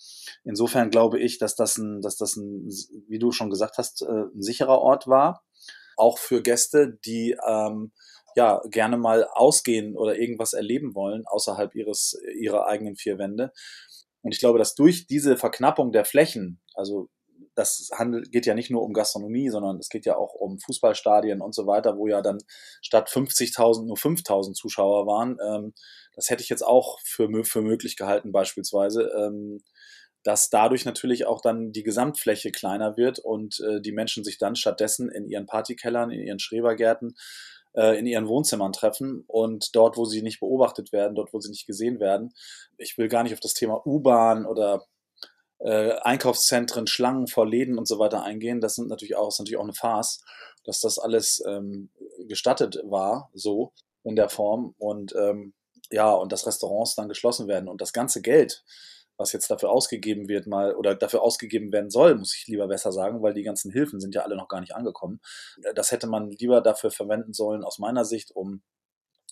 Insofern 0.44 0.90
glaube 0.90 1.20
ich, 1.20 1.38
dass 1.38 1.56
das 1.56 1.78
ein, 1.78 2.02
dass 2.02 2.18
das 2.18 2.36
ein, 2.36 2.70
wie 3.08 3.20
du 3.20 3.32
schon 3.32 3.50
gesagt 3.50 3.78
hast, 3.78 4.02
äh, 4.02 4.06
ein 4.06 4.42
sicherer 4.42 4.80
Ort 4.80 5.08
war. 5.08 5.44
Auch 5.98 6.18
für 6.18 6.42
Gäste, 6.42 6.98
die 7.06 7.38
ähm, 7.48 7.92
ja 8.36 8.62
gerne 8.70 8.98
mal 8.98 9.26
ausgehen 9.32 9.96
oder 9.96 10.18
irgendwas 10.18 10.54
erleben 10.54 10.94
wollen 10.94 11.24
außerhalb 11.26 11.74
ihres 11.74 12.20
ihrer 12.38 12.68
eigenen 12.68 12.98
vier 12.98 13.18
Wände. 13.18 13.52
Und 14.22 14.34
ich 14.34 14.40
glaube, 14.40 14.60
dass 14.60 14.76
durch 14.76 15.08
diese 15.08 15.38
Verknappung 15.38 15.92
der 15.92 16.04
Flächen, 16.04 16.60
also 16.74 17.10
das 17.56 17.90
handelt, 17.94 18.32
geht 18.32 18.46
ja 18.46 18.54
nicht 18.54 18.70
nur 18.70 18.84
um 18.84 18.94
Gastronomie, 18.94 19.50
sondern 19.50 19.78
es 19.78 19.90
geht 19.90 20.06
ja 20.06 20.18
auch 20.18 20.34
um 20.34 20.60
Fußballstadien 20.60 21.42
und 21.42 21.56
so 21.56 21.66
weiter, 21.66 21.98
wo 21.98 22.08
ja 22.08 22.22
dann 22.22 22.40
statt 22.82 23.10
50.000 23.10 23.86
nur 23.86 23.98
5.000 23.98 24.54
Zuschauer 24.54 25.08
waren. 25.08 25.38
Ähm, 25.46 25.74
das 26.16 26.30
hätte 26.30 26.44
ich 26.44 26.50
jetzt 26.50 26.66
auch 26.66 27.00
für, 27.04 27.30
für 27.44 27.62
möglich 27.62 27.96
gehalten 27.96 28.32
beispielsweise, 28.32 29.12
ähm, 29.18 29.64
dass 30.24 30.50
dadurch 30.50 30.86
natürlich 30.86 31.28
auch 31.28 31.40
dann 31.40 31.72
die 31.72 31.84
Gesamtfläche 31.84 32.52
kleiner 32.52 32.98
wird 32.98 33.20
und 33.20 33.60
äh, 33.60 33.80
die 33.80 33.92
Menschen 33.92 34.24
sich 34.24 34.38
dann 34.38 34.56
stattdessen 34.56 35.10
in 35.10 35.28
ihren 35.28 35.46
Partykellern, 35.46 36.10
in 36.10 36.22
ihren 36.22 36.40
Schrebergärten, 36.40 37.16
äh, 37.74 37.98
in 38.00 38.08
ihren 38.08 38.28
Wohnzimmern 38.28 38.74
treffen 38.74 39.24
und 39.28 39.76
dort, 39.76 39.98
wo 39.98 40.06
sie 40.06 40.24
nicht 40.24 40.40
beobachtet 40.40 40.92
werden, 40.92 41.16
dort, 41.16 41.32
wo 41.32 41.40
sie 41.40 41.52
nicht 41.52 41.68
gesehen 41.68 42.00
werden. 42.00 42.34
Ich 42.78 42.98
will 42.98 43.08
gar 43.08 43.24
nicht 43.24 43.34
auf 43.34 43.40
das 43.40 43.54
Thema 43.54 43.86
U-Bahn 43.86 44.46
oder 44.46 44.86
äh, 45.60 45.94
Einkaufszentren, 46.02 46.88
Schlangen 46.88 47.28
vor 47.28 47.48
Läden 47.48 47.78
und 47.78 47.88
so 47.88 48.00
weiter 48.00 48.24
eingehen. 48.24 48.62
Das 48.62 48.76
sind 48.76 48.90
natürlich 48.90 49.16
auch, 49.16 49.30
ist 49.30 49.40
natürlich 49.40 49.58
auch 49.58 49.64
eine 49.64 49.74
Farce, 49.74 50.22
dass 50.64 50.82
das 50.82 51.00
alles 51.00 51.44
ähm, 51.48 51.90
gestattet 52.28 52.80
war, 52.84 53.30
so 53.34 53.74
in 54.04 54.16
der 54.16 54.30
Form. 54.30 54.76
Und 54.78 55.14
ähm, 55.16 55.54
ja, 55.92 56.12
und 56.12 56.32
dass 56.32 56.48
Restaurants 56.48 56.96
dann 56.96 57.10
geschlossen 57.10 57.48
werden 57.48 57.70
und 57.70 57.82
das 57.82 57.94
ganze 57.94 58.22
Geld, 58.22 58.64
was 59.18 59.32
jetzt 59.32 59.50
dafür 59.50 59.70
ausgegeben 59.70 60.28
wird, 60.28 60.48
mal 60.48 60.76
oder 60.76 60.96
dafür 60.96 61.22
ausgegeben 61.22 61.72
werden 61.72 61.90
soll, 61.90 62.16
muss 62.16 62.36
ich 62.36 62.48
lieber 62.48 62.68
besser 62.68 62.92
sagen, 62.92 63.22
weil 63.22 63.34
die 63.34 63.44
ganzen 63.44 63.72
Hilfen 63.72 64.02
sind 64.02 64.14
ja 64.14 64.24
alle 64.24 64.36
noch 64.36 64.50
gar 64.50 64.60
nicht 64.60 64.76
angekommen. 64.76 65.22
Das 65.74 65.92
hätte 65.92 66.08
man 66.08 66.32
lieber 66.32 66.62
dafür 66.62 66.92
verwenden 66.92 67.34
sollen, 67.34 67.64
aus 67.64 67.80
meiner 67.80 68.04
Sicht, 68.04 68.36
um 68.36 68.62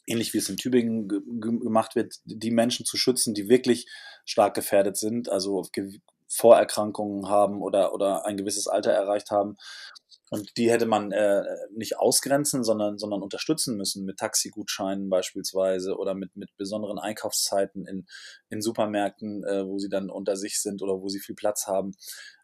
ähnlich 0.06 0.34
wie 0.34 0.38
es 0.38 0.50
in 0.50 0.58
Tübingen 0.58 1.08
gemacht 1.40 1.96
wird, 1.96 2.16
die 2.26 2.52
Menschen 2.52 2.86
zu 2.86 2.98
schützen, 2.98 3.34
die 3.34 3.50
wirklich 3.50 3.88
stark 4.26 4.54
gefährdet 4.54 4.98
sind, 4.98 5.30
also 5.30 5.64
Vorerkrankungen 6.36 7.30
haben 7.30 7.62
oder, 7.62 7.94
oder 7.94 8.26
ein 8.26 8.38
gewisses 8.38 8.68
Alter 8.68 8.92
erreicht 8.92 9.32
haben. 9.32 9.58
Und 10.30 10.58
die 10.58 10.72
hätte 10.72 10.88
man 10.88 11.12
äh, 11.12 11.44
nicht 11.76 12.00
ausgrenzen, 12.00 12.64
sondern, 12.64 12.98
sondern 12.98 13.22
unterstützen 13.22 13.78
müssen 13.78 14.04
mit 14.04 14.18
Taxigutscheinen 14.18 15.08
beispielsweise 15.08 15.96
oder 15.96 16.16
mit, 16.16 16.36
mit 16.36 16.50
besonderen 16.58 16.98
Einkaufszeiten 16.98 17.86
in, 17.86 18.08
in 18.50 18.62
Supermärkten, 18.62 19.44
äh, 19.44 19.68
wo 19.68 19.78
sie 19.78 19.90
dann 19.90 20.10
unter 20.10 20.36
sich 20.36 20.60
sind 20.60 20.82
oder 20.82 21.00
wo 21.02 21.08
sie 21.08 21.20
viel 21.20 21.36
Platz 21.36 21.68
haben, 21.68 21.92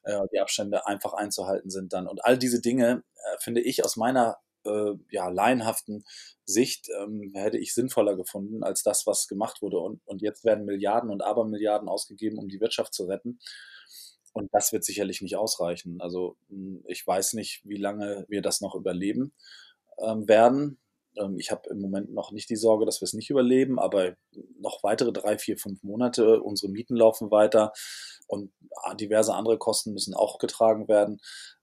äh, 0.03 0.19
die 0.31 0.39
Abstände 0.39 0.85
einfach 0.85 1.13
einzuhalten 1.13 1.71
sind 1.71 1.91
dann. 1.91 2.07
Und 2.07 2.23
all 2.23 2.37
diese 2.37 2.61
Dinge 2.61 3.03
äh, 3.15 3.37
finde 3.39 3.61
ich 3.61 3.83
aus 3.83 3.95
meiner 3.95 4.37
äh, 4.65 4.93
ja, 5.09 5.29
laienhaften 5.29 6.03
Sicht 6.45 6.89
ähm, 7.01 7.31
hätte 7.33 7.57
ich 7.57 7.73
sinnvoller 7.73 8.15
gefunden 8.15 8.63
als 8.63 8.83
das, 8.83 9.07
was 9.07 9.27
gemacht 9.27 9.61
wurde. 9.61 9.79
Und, 9.79 10.01
und 10.05 10.21
jetzt 10.21 10.43
werden 10.43 10.65
Milliarden 10.65 11.09
und 11.09 11.23
Abermilliarden 11.23 11.89
ausgegeben, 11.89 12.37
um 12.37 12.49
die 12.49 12.59
Wirtschaft 12.59 12.93
zu 12.93 13.05
retten. 13.05 13.39
Und 14.33 14.49
das 14.53 14.71
wird 14.71 14.83
sicherlich 14.83 15.21
nicht 15.21 15.35
ausreichen. 15.37 15.99
Also 16.01 16.37
hm, 16.49 16.83
ich 16.87 17.05
weiß 17.05 17.33
nicht, 17.33 17.61
wie 17.63 17.77
lange 17.77 18.25
wir 18.29 18.41
das 18.41 18.61
noch 18.61 18.75
überleben 18.75 19.33
ähm, 19.99 20.27
werden. 20.27 20.79
Ähm, 21.17 21.37
ich 21.39 21.51
habe 21.51 21.69
im 21.69 21.81
Moment 21.81 22.13
noch 22.13 22.31
nicht 22.31 22.49
die 22.49 22.55
Sorge, 22.55 22.85
dass 22.85 23.01
wir 23.01 23.05
es 23.05 23.13
nicht 23.13 23.29
überleben, 23.29 23.79
aber 23.79 24.15
noch 24.59 24.83
weitere 24.83 25.11
drei, 25.11 25.37
vier, 25.37 25.57
fünf 25.57 25.83
Monate. 25.83 26.41
Unsere 26.41 26.71
Mieten 26.71 26.95
laufen 26.95 27.31
weiter 27.31 27.73
und 28.27 28.51
ah, 28.83 28.93
diverse 28.95 29.33
andere 29.33 29.57
Kosten 29.57 29.93
müssen 29.93 30.13
auch 30.13 30.37
getragen 30.39 30.87
werden. 30.87 31.19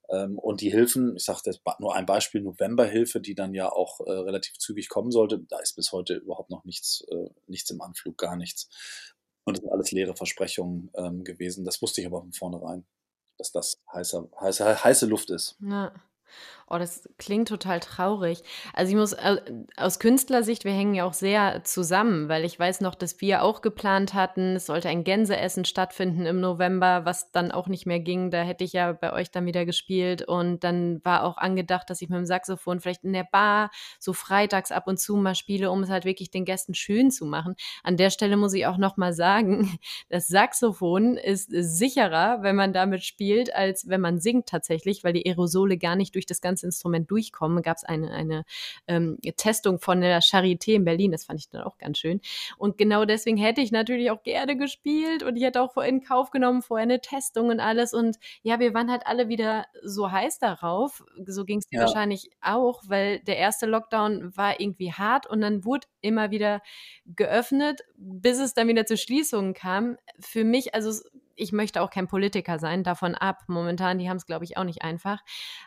Ähm, 0.08 0.38
und 0.38 0.60
die 0.60 0.70
Hilfen, 0.70 1.16
ich 1.16 1.24
sage 1.24 1.40
jetzt 1.46 1.60
nur 1.78 1.94
ein 1.94 2.06
Beispiel, 2.06 2.40
Novemberhilfe, 2.40 3.20
die 3.20 3.34
dann 3.34 3.54
ja 3.54 3.70
auch 3.70 4.00
äh, 4.00 4.10
relativ 4.10 4.58
zügig 4.58 4.88
kommen 4.88 5.10
sollte, 5.10 5.40
da 5.48 5.58
ist 5.58 5.74
bis 5.74 5.92
heute 5.92 6.14
überhaupt 6.14 6.50
noch 6.50 6.64
nichts, 6.64 7.04
äh, 7.10 7.30
nichts 7.46 7.70
im 7.70 7.80
Anflug, 7.80 8.16
gar 8.18 8.36
nichts. 8.36 8.68
Und 9.46 9.56
das 9.56 9.62
sind 9.62 9.72
alles 9.72 9.92
leere 9.92 10.16
Versprechungen 10.16 10.90
ähm, 10.96 11.24
gewesen. 11.24 11.64
Das 11.64 11.80
wusste 11.80 12.00
ich 12.00 12.06
aber 12.06 12.20
von 12.20 12.32
vornherein, 12.32 12.84
dass 13.38 13.52
das 13.52 13.80
heiße, 13.92 14.28
heiße, 14.40 14.84
heiße 14.84 15.06
Luft 15.06 15.30
ist. 15.30 15.56
Ja. 15.60 15.92
Oh, 16.68 16.78
das 16.78 17.08
klingt 17.16 17.46
total 17.46 17.78
traurig. 17.78 18.42
Also 18.72 18.90
ich 18.90 18.96
muss 18.96 19.12
äh, 19.12 19.36
aus 19.76 20.00
Künstlersicht, 20.00 20.64
wir 20.64 20.72
hängen 20.72 20.94
ja 20.94 21.04
auch 21.04 21.12
sehr 21.12 21.62
zusammen, 21.62 22.28
weil 22.28 22.44
ich 22.44 22.58
weiß 22.58 22.80
noch, 22.80 22.96
dass 22.96 23.20
wir 23.20 23.44
auch 23.44 23.62
geplant 23.62 24.14
hatten, 24.14 24.56
es 24.56 24.66
sollte 24.66 24.88
ein 24.88 25.04
Gänseessen 25.04 25.64
stattfinden 25.64 26.26
im 26.26 26.40
November, 26.40 27.04
was 27.04 27.30
dann 27.30 27.52
auch 27.52 27.68
nicht 27.68 27.86
mehr 27.86 28.00
ging. 28.00 28.32
Da 28.32 28.42
hätte 28.42 28.64
ich 28.64 28.72
ja 28.72 28.92
bei 28.92 29.12
euch 29.12 29.30
dann 29.30 29.46
wieder 29.46 29.64
gespielt 29.64 30.22
und 30.22 30.64
dann 30.64 31.04
war 31.04 31.22
auch 31.22 31.36
angedacht, 31.36 31.88
dass 31.88 32.02
ich 32.02 32.08
mit 32.08 32.18
dem 32.18 32.26
Saxophon 32.26 32.80
vielleicht 32.80 33.04
in 33.04 33.12
der 33.12 33.28
Bar 33.30 33.70
so 34.00 34.12
freitags 34.12 34.72
ab 34.72 34.88
und 34.88 34.98
zu 34.98 35.14
mal 35.14 35.36
spiele, 35.36 35.70
um 35.70 35.84
es 35.84 35.88
halt 35.88 36.04
wirklich 36.04 36.32
den 36.32 36.44
Gästen 36.44 36.74
schön 36.74 37.12
zu 37.12 37.26
machen. 37.26 37.54
An 37.84 37.96
der 37.96 38.10
Stelle 38.10 38.36
muss 38.36 38.54
ich 38.54 38.66
auch 38.66 38.76
noch 38.76 38.96
mal 38.96 39.12
sagen, 39.12 39.78
das 40.08 40.26
Saxophon 40.26 41.16
ist 41.16 41.48
sicherer, 41.52 42.42
wenn 42.42 42.56
man 42.56 42.72
damit 42.72 43.04
spielt, 43.04 43.54
als 43.54 43.88
wenn 43.88 44.00
man 44.00 44.18
singt 44.18 44.48
tatsächlich, 44.48 45.04
weil 45.04 45.12
die 45.12 45.26
Aerosole 45.26 45.78
gar 45.78 45.94
nicht 45.94 46.16
durch 46.16 46.25
das 46.26 46.40
ganze 46.40 46.56
ganze 46.56 46.66
Instrument 46.66 47.10
durchkommen. 47.10 47.62
Gab 47.62 47.76
es 47.76 47.84
eine, 47.84 48.10
eine 48.10 48.44
ähm, 48.86 49.18
Testung 49.36 49.78
von 49.78 50.00
der 50.00 50.20
Charité 50.20 50.74
in 50.74 50.84
Berlin, 50.84 51.12
das 51.12 51.24
fand 51.24 51.40
ich 51.40 51.48
dann 51.48 51.62
auch 51.62 51.78
ganz 51.78 51.98
schön. 51.98 52.20
Und 52.56 52.78
genau 52.78 53.04
deswegen 53.04 53.36
hätte 53.36 53.60
ich 53.60 53.72
natürlich 53.72 54.10
auch 54.10 54.22
gerne 54.22 54.56
gespielt 54.56 55.22
und 55.22 55.36
ich 55.36 55.42
hätte 55.42 55.60
auch 55.60 55.76
in 55.76 56.02
Kauf 56.02 56.30
genommen 56.30 56.62
vorher 56.62 56.84
eine 56.84 57.00
Testung 57.00 57.48
und 57.48 57.60
alles. 57.60 57.92
Und 57.92 58.16
ja, 58.42 58.58
wir 58.58 58.74
waren 58.74 58.90
halt 58.90 59.06
alle 59.06 59.28
wieder 59.28 59.66
so 59.82 60.10
heiß 60.10 60.38
darauf. 60.38 61.04
So 61.26 61.44
ging 61.44 61.58
es 61.58 61.66
dir 61.66 61.80
ja. 61.80 61.86
wahrscheinlich 61.86 62.30
auch, 62.40 62.82
weil 62.86 63.20
der 63.20 63.36
erste 63.36 63.66
Lockdown 63.66 64.36
war 64.36 64.60
irgendwie 64.60 64.92
hart 64.92 65.26
und 65.26 65.40
dann 65.40 65.64
wurde 65.64 65.86
immer 66.00 66.30
wieder 66.30 66.62
geöffnet, 67.04 67.82
bis 67.96 68.38
es 68.38 68.54
dann 68.54 68.68
wieder 68.68 68.86
zu 68.86 68.96
Schließungen 68.96 69.54
kam. 69.54 69.96
Für 70.20 70.44
mich, 70.44 70.74
also 70.74 70.90
ich 71.36 71.52
möchte 71.52 71.82
auch 71.82 71.90
kein 71.90 72.08
Politiker 72.08 72.58
sein, 72.58 72.82
davon 72.82 73.14
ab. 73.14 73.42
Momentan, 73.46 73.98
die 73.98 74.08
haben 74.08 74.16
es, 74.16 74.26
glaube 74.26 74.44
ich, 74.44 74.56
auch 74.56 74.64
nicht 74.64 74.82
einfach. 74.82 75.20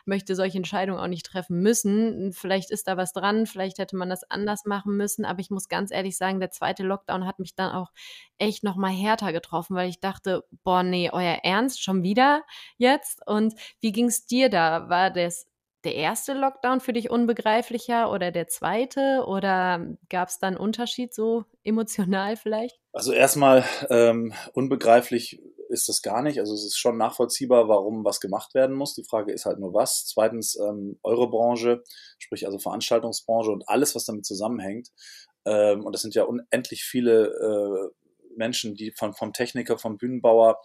Möchte 0.04 0.34
solche 0.34 0.58
Entscheidungen 0.58 1.00
auch 1.00 1.06
nicht 1.06 1.26
treffen 1.26 1.60
müssen. 1.60 2.32
Vielleicht 2.32 2.70
ist 2.70 2.88
da 2.88 2.96
was 2.96 3.12
dran, 3.12 3.46
vielleicht 3.46 3.78
hätte 3.78 3.96
man 3.96 4.10
das 4.10 4.28
anders 4.30 4.64
machen 4.64 4.96
müssen, 4.96 5.24
aber 5.24 5.40
ich 5.40 5.50
muss 5.50 5.68
ganz 5.68 5.90
ehrlich 5.90 6.16
sagen, 6.16 6.40
der 6.40 6.50
zweite 6.50 6.82
Lockdown 6.82 7.26
hat 7.26 7.38
mich 7.38 7.54
dann 7.54 7.72
auch 7.72 7.90
echt 8.38 8.64
nochmal 8.64 8.92
härter 8.92 9.32
getroffen, 9.32 9.76
weil 9.76 9.88
ich 9.88 10.00
dachte, 10.00 10.44
boah, 10.64 10.82
nee, 10.82 11.10
euer 11.12 11.38
Ernst 11.42 11.82
schon 11.82 12.02
wieder 12.02 12.42
jetzt? 12.76 13.26
Und 13.26 13.54
wie 13.80 13.92
ging 13.92 14.06
es 14.06 14.26
dir 14.26 14.48
da? 14.48 14.88
War 14.88 15.10
das 15.10 15.46
der 15.84 15.94
erste 15.94 16.34
Lockdown 16.34 16.80
für 16.80 16.92
dich 16.92 17.10
unbegreiflicher 17.10 18.10
oder 18.10 18.30
der 18.30 18.48
zweite? 18.48 19.24
Oder 19.26 19.86
gab 20.08 20.28
es 20.28 20.38
da 20.38 20.48
einen 20.48 20.56
Unterschied 20.56 21.14
so 21.14 21.44
emotional 21.64 22.36
vielleicht? 22.36 22.78
Also 22.92 23.12
erstmal 23.12 23.64
ähm, 23.88 24.34
unbegreiflich 24.52 25.40
ist 25.70 25.88
das 25.88 26.02
gar 26.02 26.22
nicht. 26.22 26.38
Also 26.38 26.54
es 26.54 26.64
ist 26.64 26.76
schon 26.76 26.98
nachvollziehbar, 26.98 27.68
warum 27.68 28.04
was 28.04 28.20
gemacht 28.20 28.54
werden 28.54 28.76
muss. 28.76 28.94
Die 28.94 29.04
Frage 29.04 29.32
ist 29.32 29.46
halt 29.46 29.58
nur 29.58 29.72
was. 29.72 30.06
Zweitens, 30.06 30.56
ähm, 30.56 30.98
eure 31.02 31.30
Branche, 31.30 31.82
sprich 32.18 32.46
also 32.46 32.58
Veranstaltungsbranche 32.58 33.50
und 33.50 33.68
alles, 33.68 33.94
was 33.94 34.04
damit 34.04 34.26
zusammenhängt. 34.26 34.90
Ähm, 35.44 35.84
und 35.84 35.92
das 35.94 36.02
sind 36.02 36.14
ja 36.14 36.24
unendlich 36.24 36.84
viele 36.84 37.26
äh, 37.26 38.10
Menschen, 38.36 38.74
die 38.74 38.92
von, 38.92 39.14
vom 39.14 39.32
Techniker, 39.32 39.78
vom 39.78 39.96
Bühnenbauer, 39.96 40.60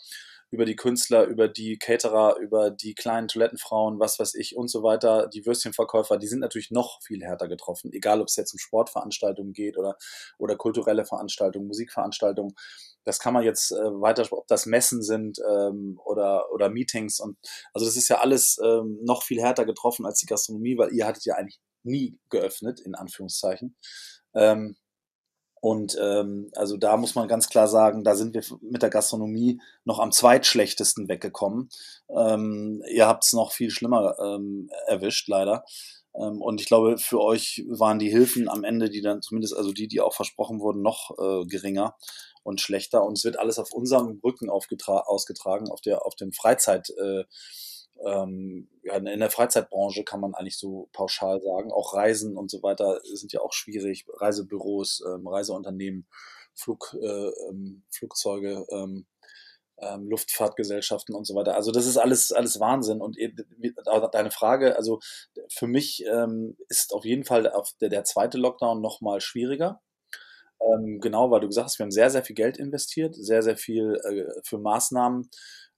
über 0.55 0.63
die 0.63 0.77
Künstler, 0.77 1.25
über 1.25 1.50
die 1.50 1.77
Caterer, 1.77 2.38
über 2.38 2.71
die 2.71 2.95
kleinen 2.95 3.27
Toilettenfrauen, 3.27 4.00
was 4.00 4.19
weiß 4.19 4.35
ich 4.35 4.55
und 4.55 4.69
so 4.69 4.83
weiter, 4.83 5.27
die 5.27 5.45
Würstchenverkäufer, 5.45 6.17
die 6.17 6.27
sind 6.27 6.39
natürlich 6.39 6.71
noch 6.71 7.01
viel 7.03 7.21
härter 7.21 7.50
getroffen, 7.50 7.91
egal 7.91 8.21
ob 8.21 8.29
es 8.29 8.38
jetzt 8.38 8.53
um 8.53 8.59
Sportveranstaltungen 8.59 9.51
geht 9.51 9.77
oder, 9.77 9.97
oder 10.38 10.55
kulturelle 10.55 11.05
Veranstaltungen, 11.05 11.67
Musikveranstaltungen. 11.67 12.55
Das 13.03 13.19
kann 13.19 13.33
man 13.33 13.43
jetzt 13.43 13.74
äh, 13.74 13.75
weiter, 13.75 14.25
ob 14.31 14.47
das 14.47 14.65
Messen 14.65 15.03
sind 15.03 15.39
ähm, 15.45 16.00
oder, 16.05 16.51
oder 16.53 16.69
Meetings 16.69 17.19
und 17.19 17.38
also 17.74 17.85
das 17.85 17.97
ist 17.97 18.07
ja 18.07 18.19
alles 18.19 18.57
ähm, 18.63 18.97
noch 19.03 19.24
viel 19.24 19.41
härter 19.41 19.65
getroffen 19.65 20.05
als 20.05 20.19
die 20.19 20.25
Gastronomie, 20.25 20.77
weil 20.77 20.93
ihr 20.93 21.05
hattet 21.05 21.25
ja 21.25 21.35
eigentlich 21.35 21.59
nie 21.83 22.17
geöffnet, 22.29 22.79
in 22.79 22.95
Anführungszeichen. 22.95 23.75
Ähm, 24.33 24.77
und 25.65 25.98
ähm, 26.00 26.51
also 26.55 26.77
da 26.77 26.95
muss 26.95 27.15
man 27.15 27.27
ganz 27.27 27.50
klar 27.50 27.67
sagen, 27.67 28.03
da 28.03 28.13
sind 28.13 28.36
wir 28.36 28.43
mit 28.62 28.84
der 28.84 28.91
Gastronomie 28.91 29.60
noch 29.84 29.98
am 29.98 30.12
zweitschlechtesten 30.12 31.10
weggekommen. 31.10 31.69
Ähm, 32.07 32.84
ihr 32.88 33.07
habt 33.07 33.25
es 33.25 33.34
noch 33.34 33.51
viel 33.51 33.72
schlimmer 33.72 34.15
ähm, 34.19 34.69
erwischt, 34.86 35.27
leider. 35.27 35.65
Ähm, 36.13 36.39
und 36.39 36.62
ich 36.62 36.67
glaube, 36.67 37.00
für 37.00 37.19
euch 37.19 37.65
waren 37.67 37.98
die 37.98 38.12
Hilfen 38.12 38.48
am 38.48 38.63
Ende, 38.63 38.91
die 38.91 39.01
dann 39.01 39.24
zumindest, 39.24 39.57
also 39.57 39.74
die, 39.74 39.88
die 39.88 40.01
auch 40.01 40.13
versprochen 40.13 40.60
wurden, 40.60 40.84
noch 40.84 41.17
äh, 41.17 41.48
geringer 41.48 41.95
und 42.43 42.62
schlechter. 42.62 43.03
Und 43.03 43.17
es 43.17 43.24
wird 43.24 43.39
alles 43.39 43.57
auf 43.57 43.72
unserem 43.74 44.19
Rücken 44.24 44.51
ausgetragen, 44.51 45.72
auf 45.72 45.81
der, 45.81 46.05
auf 46.05 46.13
dem 46.13 46.31
Freizeit. 46.31 46.91
Äh, 46.91 47.24
ähm, 48.04 48.70
ja, 48.84 48.96
in 48.96 49.20
der 49.20 49.30
Freizeitbranche 49.30 50.04
kann 50.04 50.20
man 50.20 50.34
eigentlich 50.34 50.58
so 50.58 50.90
pauschal 50.92 51.42
sagen. 51.42 51.72
Auch 51.72 51.94
Reisen 51.94 52.38
und 52.38 52.52
so 52.52 52.62
weiter 52.62 53.02
sind 53.04 53.32
ja 53.32 53.42
auch 53.42 53.54
schwierig. 53.54 54.06
Reisebüros, 54.14 55.04
ähm, 55.08 55.28
Reiseunternehmen, 55.28 56.08
Flug, 56.54 56.96
äh, 57.02 57.30
ähm, 57.50 57.84
Flugzeuge, 57.90 58.66
ähm, 58.70 59.06
ähm, 59.78 60.08
Luftfahrtgesellschaften 60.10 61.16
und 61.16 61.25
so 61.25 61.36
weiter. 61.36 61.56
Also 61.56 61.72
das 61.72 61.86
ist 61.86 61.98
alles, 61.98 62.32
alles 62.32 62.60
Wahnsinn. 62.60 63.02
Und 63.02 63.18
deine 64.12 64.32
Frage, 64.32 64.75
also 64.78 65.00
für 65.50 65.68
mich 65.68 66.06
ähm, 66.06 66.58
ist 66.70 66.94
auf 66.94 67.06
jeden 67.06 67.25
Fall 67.25 67.52
der, 67.82 67.90
der 67.90 68.04
zweite 68.04 68.38
Lockdown 68.38 68.82
noch 68.82 69.02
mal 69.02 69.22
schwieriger. 69.22 69.82
Genau, 71.00 71.30
weil 71.30 71.42
du 71.42 71.48
gesagt 71.48 71.66
hast, 71.66 71.80
wir 71.80 71.84
haben 71.84 71.92
sehr, 71.92 72.10
sehr 72.10 72.24
viel 72.24 72.36
Geld 72.36 72.58
investiert, 72.58 73.14
sehr, 73.14 73.44
sehr 73.44 73.58
viel 73.58 74.00
äh, 74.04 74.42
für 74.44 74.58
Maßnahmen 74.58 75.30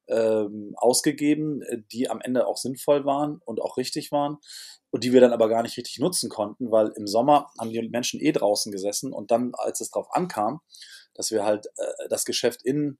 ähm, 0.07 0.73
ausgegeben, 0.77 1.63
die 1.91 2.09
am 2.09 2.21
Ende 2.21 2.47
auch 2.47 2.57
sinnvoll 2.57 3.05
waren 3.05 3.41
und 3.45 3.61
auch 3.61 3.77
richtig 3.77 4.11
waren 4.11 4.37
und 4.89 5.03
die 5.03 5.13
wir 5.13 5.21
dann 5.21 5.33
aber 5.33 5.49
gar 5.49 5.63
nicht 5.63 5.77
richtig 5.77 5.99
nutzen 5.99 6.29
konnten, 6.29 6.71
weil 6.71 6.91
im 6.95 7.07
Sommer 7.07 7.49
haben 7.59 7.71
die 7.71 7.89
Menschen 7.89 8.21
eh 8.21 8.31
draußen 8.31 8.71
gesessen 8.71 9.13
und 9.13 9.31
dann, 9.31 9.51
als 9.55 9.81
es 9.81 9.91
darauf 9.91 10.13
ankam, 10.13 10.61
dass 11.13 11.31
wir 11.31 11.45
halt 11.45 11.67
äh, 11.77 12.07
das 12.09 12.25
Geschäft 12.25 12.63
innen 12.63 12.99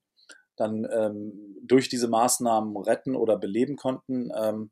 dann 0.57 0.87
ähm, 0.91 1.55
durch 1.61 1.87
diese 1.87 2.07
Maßnahmen 2.07 2.75
retten 2.77 3.15
oder 3.15 3.37
beleben 3.37 3.77
konnten, 3.77 4.31
ähm, 4.35 4.71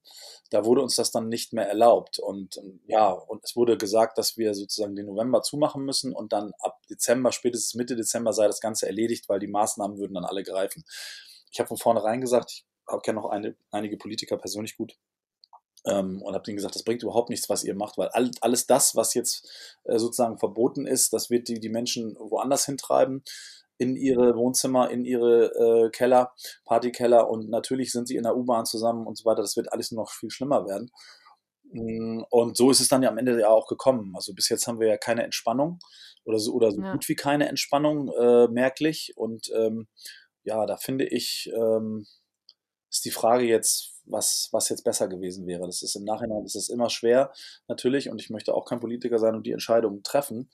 da 0.49 0.65
wurde 0.65 0.81
uns 0.81 0.95
das 0.95 1.11
dann 1.11 1.29
nicht 1.29 1.53
mehr 1.53 1.67
erlaubt. 1.67 2.19
Und 2.19 2.57
ähm, 2.57 2.81
ja, 2.87 3.09
und 3.11 3.43
es 3.43 3.55
wurde 3.55 3.77
gesagt, 3.77 4.17
dass 4.17 4.35
wir 4.35 4.53
sozusagen 4.55 4.95
den 4.95 5.05
November 5.05 5.43
zumachen 5.43 5.85
müssen 5.85 6.13
und 6.13 6.33
dann 6.33 6.53
ab 6.59 6.81
Dezember, 6.89 7.31
spätestens 7.31 7.75
Mitte 7.75 7.95
Dezember 7.95 8.33
sei 8.33 8.47
das 8.47 8.59
Ganze 8.59 8.87
erledigt, 8.87 9.29
weil 9.29 9.39
die 9.39 9.47
Maßnahmen 9.47 9.97
würden 9.97 10.15
dann 10.15 10.25
alle 10.25 10.43
greifen. 10.43 10.83
Ich 11.51 11.59
habe 11.59 11.67
von 11.67 11.77
vornherein 11.77 12.21
gesagt, 12.21 12.51
ich 12.51 12.65
kenne 13.03 13.21
auch 13.21 13.29
eine, 13.29 13.55
einige 13.71 13.97
Politiker 13.97 14.37
persönlich 14.37 14.77
gut 14.77 14.97
ähm, 15.85 16.21
und 16.21 16.33
habe 16.33 16.43
denen 16.43 16.57
gesagt, 16.57 16.75
das 16.75 16.83
bringt 16.83 17.03
überhaupt 17.03 17.29
nichts, 17.29 17.49
was 17.49 17.63
ihr 17.63 17.75
macht, 17.75 17.97
weil 17.97 18.09
all, 18.09 18.31
alles 18.41 18.67
das, 18.67 18.95
was 18.95 19.13
jetzt 19.13 19.49
äh, 19.85 19.97
sozusagen 19.97 20.37
verboten 20.37 20.85
ist, 20.85 21.13
das 21.13 21.29
wird 21.29 21.47
die, 21.47 21.59
die 21.59 21.69
Menschen 21.69 22.15
woanders 22.19 22.65
hintreiben 22.65 23.23
in 23.77 23.95
ihre 23.95 24.35
Wohnzimmer, 24.35 24.89
in 24.89 25.03
ihre 25.05 25.85
äh, 25.85 25.89
Keller, 25.89 26.33
Partykeller 26.65 27.29
und 27.29 27.49
natürlich 27.49 27.91
sind 27.91 28.07
sie 28.07 28.15
in 28.15 28.23
der 28.23 28.37
U-Bahn 28.37 28.65
zusammen 28.65 29.05
und 29.05 29.17
so 29.17 29.25
weiter. 29.25 29.41
Das 29.41 29.57
wird 29.57 29.71
alles 29.73 29.91
noch 29.91 30.11
viel 30.11 30.29
schlimmer 30.29 30.65
werden. 30.65 30.91
Mm, 31.71 32.23
und 32.29 32.55
so 32.55 32.71
ist 32.71 32.79
es 32.79 32.87
dann 32.87 33.03
ja 33.03 33.09
am 33.09 33.17
Ende 33.17 33.39
ja 33.39 33.49
auch 33.49 33.67
gekommen. 33.67 34.13
Also 34.15 34.33
bis 34.33 34.49
jetzt 34.49 34.67
haben 34.67 34.79
wir 34.79 34.87
ja 34.87 34.97
keine 34.97 35.23
Entspannung 35.23 35.79
oder 36.23 36.39
so, 36.39 36.53
oder 36.53 36.71
so 36.71 36.81
ja. 36.81 36.93
gut 36.93 37.07
wie 37.09 37.15
keine 37.15 37.49
Entspannung 37.49 38.09
äh, 38.17 38.47
merklich. 38.47 39.13
Und 39.17 39.51
ähm, 39.53 39.87
ja, 40.45 40.65
da 40.65 40.77
finde 40.77 41.05
ich, 41.07 41.51
ähm, 41.55 42.05
ist 42.89 43.05
die 43.05 43.11
Frage 43.11 43.45
jetzt, 43.45 43.93
was, 44.05 44.49
was 44.51 44.69
jetzt 44.69 44.83
besser 44.83 45.07
gewesen 45.07 45.47
wäre. 45.47 45.65
Das 45.65 45.81
ist 45.81 45.95
im 45.95 46.03
Nachhinein, 46.05 46.43
das 46.43 46.55
ist 46.55 46.69
immer 46.69 46.89
schwer, 46.89 47.33
natürlich, 47.67 48.09
und 48.09 48.21
ich 48.21 48.29
möchte 48.29 48.53
auch 48.53 48.65
kein 48.65 48.79
Politiker 48.79 49.19
sein 49.19 49.35
und 49.35 49.45
die 49.45 49.51
Entscheidungen 49.51 50.03
treffen. 50.03 50.51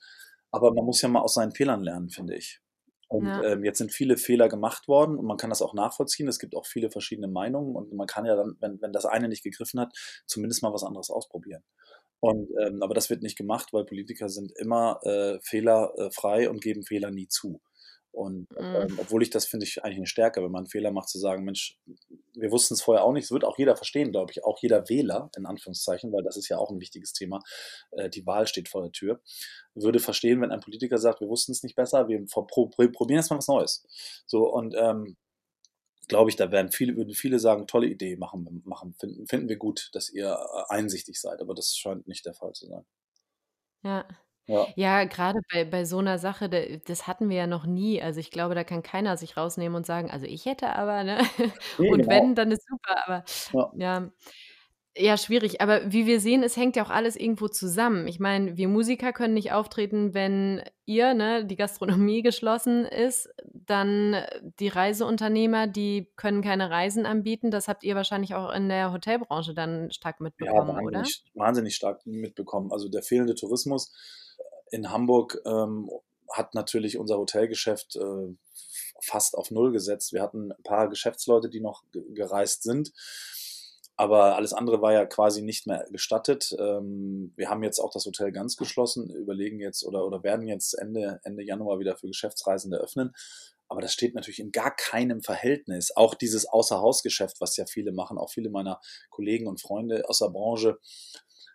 Aber 0.50 0.72
man 0.72 0.84
muss 0.84 1.02
ja 1.02 1.08
mal 1.08 1.20
aus 1.20 1.34
seinen 1.34 1.52
Fehlern 1.52 1.82
lernen, 1.82 2.10
finde 2.10 2.36
ich. 2.36 2.60
Und 3.08 3.36
Ja. 3.36 3.42
ähm, 3.44 3.64
jetzt 3.64 3.78
sind 3.78 3.92
viele 3.92 4.16
Fehler 4.16 4.48
gemacht 4.48 4.88
worden 4.88 5.18
und 5.18 5.26
man 5.26 5.36
kann 5.36 5.50
das 5.50 5.60
auch 5.62 5.74
nachvollziehen. 5.74 6.28
Es 6.28 6.38
gibt 6.38 6.56
auch 6.56 6.66
viele 6.66 6.90
verschiedene 6.90 7.28
Meinungen 7.28 7.76
und 7.76 7.92
man 7.92 8.06
kann 8.06 8.24
ja 8.24 8.36
dann, 8.36 8.56
wenn, 8.60 8.80
wenn 8.80 8.92
das 8.92 9.04
eine 9.04 9.28
nicht 9.28 9.44
gegriffen 9.44 9.80
hat, 9.80 9.92
zumindest 10.26 10.62
mal 10.62 10.72
was 10.72 10.82
anderes 10.82 11.10
ausprobieren. 11.10 11.62
Und, 12.20 12.48
ähm, 12.60 12.82
aber 12.82 12.94
das 12.94 13.10
wird 13.10 13.22
nicht 13.22 13.36
gemacht, 13.36 13.72
weil 13.72 13.84
Politiker 13.84 14.28
sind 14.28 14.52
immer 14.56 15.00
äh, 15.04 15.38
fehlerfrei 15.42 16.48
und 16.48 16.62
geben 16.62 16.84
Fehler 16.84 17.10
nie 17.10 17.28
zu. 17.28 17.60
Und 18.12 18.46
Mhm. 18.50 18.56
ähm, 18.58 18.98
obwohl 18.98 19.22
ich 19.22 19.30
das 19.30 19.46
finde 19.46 19.64
ich 19.64 19.82
eigentlich 19.82 19.96
eine 19.96 20.06
Stärke, 20.06 20.42
wenn 20.42 20.50
man 20.50 20.60
einen 20.60 20.70
Fehler 20.70 20.90
macht, 20.90 21.08
zu 21.08 21.18
sagen, 21.18 21.44
Mensch, 21.44 21.78
wir 22.34 22.50
wussten 22.50 22.74
es 22.74 22.82
vorher 22.82 23.04
auch 23.04 23.12
nicht, 23.12 23.24
das 23.24 23.32
wird 23.32 23.44
auch 23.44 23.58
jeder 23.58 23.74
verstehen, 23.74 24.12
glaube 24.12 24.32
ich, 24.32 24.44
auch 24.44 24.58
jeder 24.60 24.88
Wähler, 24.88 25.30
in 25.36 25.46
Anführungszeichen, 25.46 26.12
weil 26.12 26.22
das 26.22 26.36
ist 26.36 26.48
ja 26.48 26.58
auch 26.58 26.70
ein 26.70 26.80
wichtiges 26.80 27.12
Thema, 27.14 27.40
äh, 27.92 28.10
die 28.10 28.26
Wahl 28.26 28.46
steht 28.46 28.68
vor 28.68 28.82
der 28.82 28.92
Tür, 28.92 29.20
würde 29.74 29.98
verstehen, 29.98 30.40
wenn 30.42 30.52
ein 30.52 30.60
Politiker 30.60 30.98
sagt, 30.98 31.20
wir 31.20 31.28
wussten 31.28 31.52
es 31.52 31.62
nicht 31.62 31.74
besser, 31.74 32.08
wir 32.08 32.24
pro, 32.26 32.44
pro, 32.44 32.68
probieren 32.68 33.18
jetzt 33.20 33.30
mal 33.30 33.38
was 33.38 33.48
Neues. 33.48 33.86
So, 34.26 34.52
und 34.52 34.74
ähm, 34.76 35.16
glaube 36.08 36.30
ich, 36.30 36.36
da 36.36 36.50
werden 36.52 36.70
viele, 36.70 36.96
würden 36.96 37.14
viele 37.14 37.38
sagen, 37.38 37.66
tolle 37.66 37.86
Idee, 37.86 38.16
machen, 38.16 38.62
machen 38.66 38.94
finden, 38.98 39.26
finden 39.26 39.48
wir 39.48 39.56
gut, 39.56 39.88
dass 39.92 40.10
ihr 40.10 40.28
äh, 40.32 40.62
einsichtig 40.68 41.20
seid, 41.20 41.40
aber 41.40 41.54
das 41.54 41.76
scheint 41.76 42.06
nicht 42.06 42.26
der 42.26 42.34
Fall 42.34 42.52
zu 42.52 42.66
sein. 42.66 42.84
Ja. 43.82 44.04
Ja. 44.48 44.74
Ja, 44.76 45.04
gerade 45.04 45.40
bei 45.52 45.64
bei 45.64 45.84
so 45.84 46.00
'ner 46.00 46.18
Sache, 46.18 46.48
da 46.48 46.58
das 46.86 47.06
hatten 47.06 47.28
wir 47.28 47.36
ja 47.36 47.46
noch 47.46 47.66
nie. 47.66 48.02
Also, 48.02 48.20
ich 48.20 48.30
glaube, 48.30 48.54
da 48.54 48.64
kann 48.64 48.82
keiner 48.82 49.16
sich 49.16 49.36
rausnehmen 49.36 49.76
und 49.76 49.86
sagen: 49.86 50.10
„Also, 50.10 50.26
ich 50.26 50.46
hätte 50.46 50.74
aber“, 50.76 51.04
ne? 51.04 51.18
Und 51.86 52.08
genau. 52.08 52.08
wenn, 52.08 52.34
dann 52.34 52.50
ist 52.50 52.66
super, 52.68 53.06
aber 53.06 53.24
Ja. 53.52 53.72
ja. 53.72 54.10
Ja, 54.96 55.16
schwierig. 55.18 55.60
Aber 55.62 55.92
wie 55.92 56.06
wir 56.06 56.20
sehen, 56.20 56.42
es 56.42 56.56
hängt 56.56 56.76
ja 56.76 56.84
auch 56.84 56.90
alles 56.90 57.16
irgendwo 57.16 57.48
zusammen. 57.48 58.08
Ich 58.08 58.20
meine, 58.20 58.56
wir 58.58 58.68
Musiker 58.68 59.12
können 59.14 59.34
nicht 59.34 59.52
auftreten, 59.52 60.14
wenn 60.14 60.62
ihr, 60.86 61.14
ne, 61.14 61.46
die 61.46 61.56
Gastronomie 61.56 62.22
geschlossen 62.22 62.84
ist. 62.86 63.28
Dann 63.46 64.14
äh, 64.14 64.40
die 64.60 64.68
Reiseunternehmer, 64.68 65.66
die 65.68 66.12
können 66.16 66.42
keine 66.42 66.70
Reisen 66.70 67.06
anbieten. 67.06 67.50
Das 67.50 67.68
habt 67.68 67.84
ihr 67.84 67.96
wahrscheinlich 67.96 68.34
auch 68.34 68.52
in 68.52 68.68
der 68.68 68.92
Hotelbranche 68.92 69.54
dann 69.54 69.90
stark 69.92 70.20
Ja, 70.38 70.50
mitbekommen, 70.50 70.78
oder? 70.80 71.08
wahnsinnig, 71.08 71.24
wahnsinnig 71.34 71.74
stark 71.76 72.04
mitbekommen. 72.06 72.72
Also 72.72 72.88
der 72.88 73.02
fehlende 73.02 73.34
Tourismus 73.34 73.92
in 74.72 74.90
Hamburg 74.90 75.40
ähm, 75.44 75.88
hat 76.32 76.54
natürlich 76.54 76.98
unser 76.98 77.18
Hotelgeschäft 77.18 77.94
äh, 77.96 78.34
fast 79.00 79.36
auf 79.36 79.50
Null 79.50 79.70
gesetzt. 79.70 80.12
Wir 80.12 80.22
hatten 80.22 80.50
ein 80.50 80.62
paar 80.64 80.88
Geschäftsleute, 80.88 81.48
die 81.48 81.60
noch 81.60 81.84
ge- 81.92 82.04
gereist 82.14 82.62
sind, 82.62 82.92
aber 83.96 84.36
alles 84.36 84.52
andere 84.52 84.80
war 84.80 84.92
ja 84.92 85.04
quasi 85.04 85.42
nicht 85.42 85.66
mehr 85.66 85.86
gestattet. 85.90 86.56
Ähm, 86.58 87.32
wir 87.36 87.50
haben 87.50 87.62
jetzt 87.62 87.78
auch 87.78 87.92
das 87.92 88.06
Hotel 88.06 88.32
ganz 88.32 88.56
geschlossen, 88.56 89.10
überlegen 89.10 89.60
jetzt 89.60 89.84
oder, 89.84 90.06
oder 90.06 90.22
werden 90.22 90.48
jetzt 90.48 90.72
Ende, 90.72 91.20
Ende 91.24 91.44
Januar 91.44 91.78
wieder 91.78 91.96
für 91.96 92.08
Geschäftsreisende 92.08 92.78
öffnen. 92.78 93.12
Aber 93.68 93.80
das 93.80 93.92
steht 93.92 94.14
natürlich 94.14 94.40
in 94.40 94.52
gar 94.52 94.74
keinem 94.76 95.22
Verhältnis. 95.22 95.96
Auch 95.96 96.14
dieses 96.14 96.46
Außerhausgeschäft, 96.46 97.40
was 97.40 97.56
ja 97.56 97.64
viele 97.66 97.92
machen, 97.92 98.18
auch 98.18 98.30
viele 98.30 98.50
meiner 98.50 98.80
Kollegen 99.08 99.46
und 99.46 99.62
Freunde 99.62 100.08
aus 100.08 100.18
der 100.18 100.28
Branche. 100.28 100.78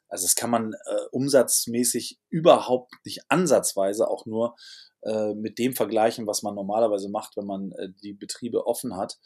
Also 0.09 0.25
das 0.25 0.35
kann 0.35 0.49
man 0.49 0.73
äh, 0.73 1.05
umsatzmäßig 1.11 2.19
überhaupt 2.29 2.93
nicht 3.05 3.21
ansatzweise 3.29 4.09
auch 4.09 4.25
nur 4.25 4.55
äh, 5.03 5.33
mit 5.33 5.59
dem 5.59 5.75
vergleichen, 5.75 6.27
was 6.27 6.43
man 6.43 6.55
normalerweise 6.55 7.09
macht, 7.09 7.37
wenn 7.37 7.45
man 7.45 7.71
äh, 7.73 7.89
die 8.01 8.13
Betriebe 8.13 8.65
offen 8.65 8.95
hat. 8.95 9.17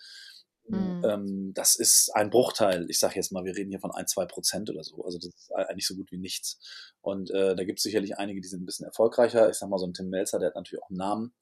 Mhm. 0.67 1.03
Ähm, 1.05 1.51
das 1.53 1.75
ist 1.75 2.11
ein 2.13 2.29
Bruchteil. 2.29 2.85
Ich 2.89 2.99
sage 2.99 3.15
jetzt 3.15 3.31
mal, 3.31 3.43
wir 3.45 3.55
reden 3.55 3.71
hier 3.71 3.79
von 3.79 3.91
ein, 3.91 4.07
zwei 4.07 4.25
Prozent 4.25 4.69
oder 4.69 4.83
so. 4.83 5.03
Also 5.03 5.17
das 5.17 5.27
ist 5.27 5.51
eigentlich 5.53 5.87
so 5.87 5.95
gut 5.95 6.11
wie 6.11 6.17
nichts. 6.17 6.59
Und 7.01 7.31
äh, 7.31 7.55
da 7.55 7.63
gibt 7.63 7.79
es 7.79 7.83
sicherlich 7.83 8.17
einige, 8.17 8.41
die 8.41 8.47
sind 8.47 8.61
ein 8.61 8.65
bisschen 8.65 8.85
erfolgreicher. 8.85 9.49
Ich 9.49 9.57
sag 9.57 9.69
mal, 9.69 9.79
so 9.79 9.85
ein 9.85 9.93
Tim 9.93 10.09
Melzer, 10.09 10.39
der 10.39 10.49
hat 10.49 10.55
natürlich 10.55 10.83
auch 10.83 10.89
einen 10.89 10.97
Namen. 10.97 11.33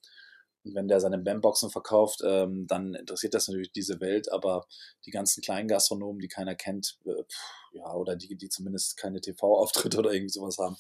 Und 0.64 0.76
wenn 0.76 0.88
der 0.88 1.00
seine 1.00 1.18
Bamboxen 1.18 1.70
verkauft, 1.70 2.22
ähm, 2.24 2.68
dann 2.68 2.94
interessiert 2.94 3.34
das 3.34 3.48
natürlich 3.48 3.72
diese 3.72 4.00
Welt, 4.02 4.32
aber 4.32 4.66
die 5.06 5.12
ganzen 5.12 5.42
kleinen 5.42 5.68
Gastronomen, 5.68 6.20
die 6.20 6.28
keiner 6.28 6.56
kennt, 6.56 6.98
äh, 7.06 7.24
ja, 7.72 7.94
oder 7.94 8.16
die, 8.16 8.36
die 8.36 8.50
zumindest 8.50 8.98
keine 8.98 9.22
TV-Auftritte 9.22 10.00
oder 10.00 10.12
irgendwie 10.12 10.34
sowas 10.34 10.58
haben, 10.58 10.76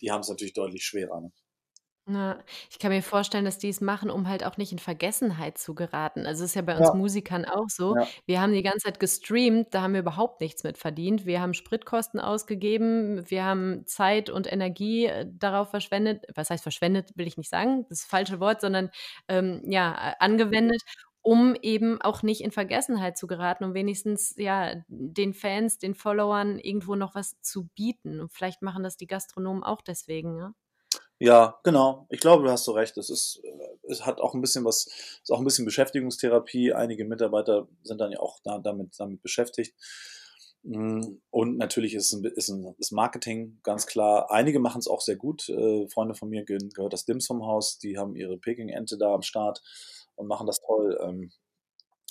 die 0.00 0.10
haben 0.10 0.20
es 0.20 0.28
natürlich 0.28 0.54
deutlich 0.54 0.84
schwerer. 0.84 1.20
Ne? 1.20 1.32
Ja, 2.08 2.38
ich 2.70 2.78
kann 2.78 2.90
mir 2.90 3.02
vorstellen, 3.02 3.46
dass 3.46 3.56
die 3.58 3.70
es 3.70 3.80
machen, 3.80 4.10
um 4.10 4.28
halt 4.28 4.44
auch 4.44 4.58
nicht 4.58 4.72
in 4.72 4.78
Vergessenheit 4.78 5.56
zu 5.56 5.74
geraten. 5.74 6.26
Also, 6.26 6.44
es 6.44 6.50
ist 6.50 6.54
ja 6.54 6.60
bei 6.60 6.76
uns 6.76 6.88
Ja. 6.88 6.92
Musikern 6.92 7.46
auch 7.46 7.68
so. 7.70 7.96
Ja. 7.96 8.08
Wir 8.26 8.42
haben 8.42 8.52
die 8.52 8.62
ganze 8.62 8.80
Zeit 8.80 9.00
gestreamt, 9.00 9.68
da 9.72 9.80
haben 9.80 9.94
wir 9.94 10.00
überhaupt 10.00 10.42
nichts 10.42 10.64
mit 10.64 10.76
verdient. 10.76 11.24
Wir 11.24 11.40
haben 11.40 11.54
Spritkosten 11.54 12.20
ausgegeben, 12.20 13.24
wir 13.30 13.44
haben 13.44 13.86
Zeit 13.86 14.28
und 14.28 14.50
Energie, 14.52 15.06
äh, 15.06 15.24
darauf 15.32 15.70
verschwendet. 15.70 16.26
Was 16.34 16.50
heißt 16.50 16.62
verschwendet, 16.62 17.10
will 17.16 17.26
ich 17.26 17.38
nicht 17.38 17.48
sagen, 17.48 17.86
das 17.88 18.00
ist 18.00 18.04
das 18.04 18.10
falsche 18.10 18.38
Wort, 18.38 18.60
sondern, 18.60 18.90
ähm, 19.28 19.62
ja, 19.64 19.92
äh, 20.10 20.14
angewendet, 20.18 20.82
um 21.22 21.54
eben 21.62 22.02
auch 22.02 22.22
nicht 22.22 22.42
in 22.42 22.50
Vergessenheit 22.50 23.16
zu 23.16 23.26
geraten 23.26 23.64
und 23.64 23.72
wenigstens, 23.72 24.34
ja, 24.36 24.74
den 24.88 25.32
Fans, 25.32 25.78
den 25.78 25.94
Followern 25.94 26.58
irgendwo 26.58 26.96
noch 26.96 27.14
was 27.14 27.40
zu 27.40 27.68
bieten. 27.74 28.20
Und 28.20 28.30
vielleicht 28.30 28.60
machen 28.60 28.82
das 28.82 28.98
die 28.98 29.06
Gastronomen 29.06 29.62
auch 29.64 29.80
deswegen, 29.80 30.36
ne? 30.36 30.54
Ja, 31.24 31.58
genau. 31.64 32.06
Ich 32.10 32.20
glaube, 32.20 32.42
du 32.44 32.50
hast 32.50 32.64
so 32.64 32.72
recht. 32.72 32.96
Es 32.98 33.08
ist, 33.08 33.40
äh, 33.44 33.68
es 33.88 34.04
hat 34.04 34.20
auch 34.20 34.34
ein 34.34 34.40
bisschen 34.40 34.64
was, 34.64 34.86
ist 35.22 35.30
auch 35.32 35.38
ein 35.38 35.44
bisschen 35.44 35.64
Beschäftigungstherapie. 35.64 36.72
Einige 36.74 37.04
Mitarbeiter 37.04 37.66
sind 37.82 38.00
dann 38.00 38.12
ja 38.12 38.20
auch 38.20 38.40
da, 38.44 38.58
damit, 38.58 38.94
damit 38.98 39.22
beschäftigt. 39.22 39.74
Mm, 40.64 41.00
Und 41.30 41.56
natürlich 41.56 41.94
ist, 41.94 42.12
ein, 42.12 42.24
ist, 42.24 42.48
ein, 42.50 42.74
ist 42.78 42.92
Marketing 42.92 43.58
ganz 43.62 43.86
klar. 43.86 44.30
Einige 44.30 44.58
machen 44.58 44.80
es 44.80 44.88
auch 44.88 45.00
sehr 45.00 45.16
gut. 45.16 45.48
Äh, 45.48 45.88
Freunde 45.88 46.14
von 46.14 46.28
mir 46.28 46.44
ge- 46.44 46.58
gehört 46.74 46.92
das 46.92 47.04
Dims 47.06 47.26
vom 47.26 47.46
Haus, 47.46 47.78
die 47.78 47.96
haben 47.98 48.16
ihre 48.16 48.36
Peking-Ente 48.38 48.98
da 48.98 49.14
am 49.14 49.22
Start 49.22 49.62
und 50.16 50.26
machen 50.26 50.46
das 50.46 50.60
toll. 50.60 50.98
Ähm, 51.02 51.32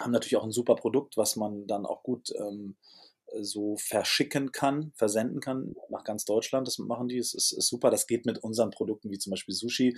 haben 0.02 0.12
natürlich 0.12 0.38
auch 0.38 0.43
ein 0.45 0.52
super 0.52 0.76
Produkt, 0.76 1.17
was 1.17 1.36
man 1.36 1.67
dann 1.67 1.86
auch 1.86 2.04
gut 2.04 2.32
ähm, 2.39 2.78
so 3.41 3.78
verschicken 3.78 4.52
kann, 4.52 4.91
versenden 4.96 5.39
kann 5.39 5.76
nach 5.89 6.04
ganz 6.04 6.26
Deutschland. 6.26 6.67
Das 6.67 6.78
machen 6.78 7.08
die. 7.08 7.17
Es 7.17 7.34
ist, 7.34 7.52
ist 7.52 7.67
super. 7.67 7.89
Das 7.89 8.08
geht 8.08 8.26
mit 8.26 8.39
unseren 8.39 8.72
Produkten 8.72 9.10
wie 9.12 9.19
zum 9.19 9.32
Beispiel 9.32 9.56
Sushi. 9.56 9.98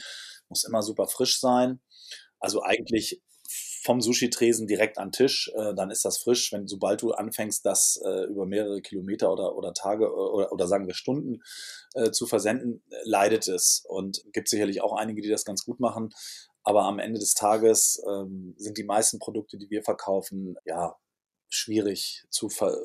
Muss 0.49 0.63
immer 0.63 0.81
super 0.81 1.07
frisch 1.07 1.39
sein. 1.39 1.81
Also 2.39 2.61
eigentlich 2.61 3.21
vom 3.83 4.01
Sushi-Tresen 4.01 4.65
direkt 4.67 4.97
an 4.97 5.11
Tisch, 5.11 5.51
äh, 5.55 5.75
dann 5.75 5.91
ist 5.91 6.03
das 6.05 6.17
frisch. 6.17 6.51
Wenn 6.51 6.67
sobald 6.67 7.01
du 7.01 7.11
anfängst, 7.11 7.65
das 7.65 8.01
äh, 8.03 8.23
über 8.25 8.45
mehrere 8.45 8.81
Kilometer 8.81 9.31
oder, 9.31 9.55
oder 9.55 9.73
Tage 9.73 10.05
äh, 10.05 10.07
oder, 10.07 10.51
oder 10.51 10.67
sagen 10.67 10.87
wir 10.87 10.95
Stunden 10.95 11.41
äh, 11.93 12.11
zu 12.11 12.25
versenden, 12.25 12.83
leidet 13.03 13.47
es. 13.47 13.83
Und 13.87 14.23
gibt 14.33 14.49
sicherlich 14.49 14.81
auch 14.81 14.93
einige, 14.93 15.21
die 15.21 15.29
das 15.29 15.45
ganz 15.45 15.63
gut 15.65 15.79
machen. 15.79 16.09
Aber 16.63 16.83
am 16.85 16.97
Ende 16.97 17.19
des 17.19 17.35
Tages 17.35 18.01
ähm, 18.09 18.55
sind 18.57 18.77
die 18.79 18.83
meisten 18.83 19.19
Produkte, 19.19 19.57
die 19.57 19.69
wir 19.69 19.83
verkaufen, 19.83 20.55
ja, 20.65 20.95
schwierig 21.49 22.25
zu, 22.29 22.49
ver 22.49 22.77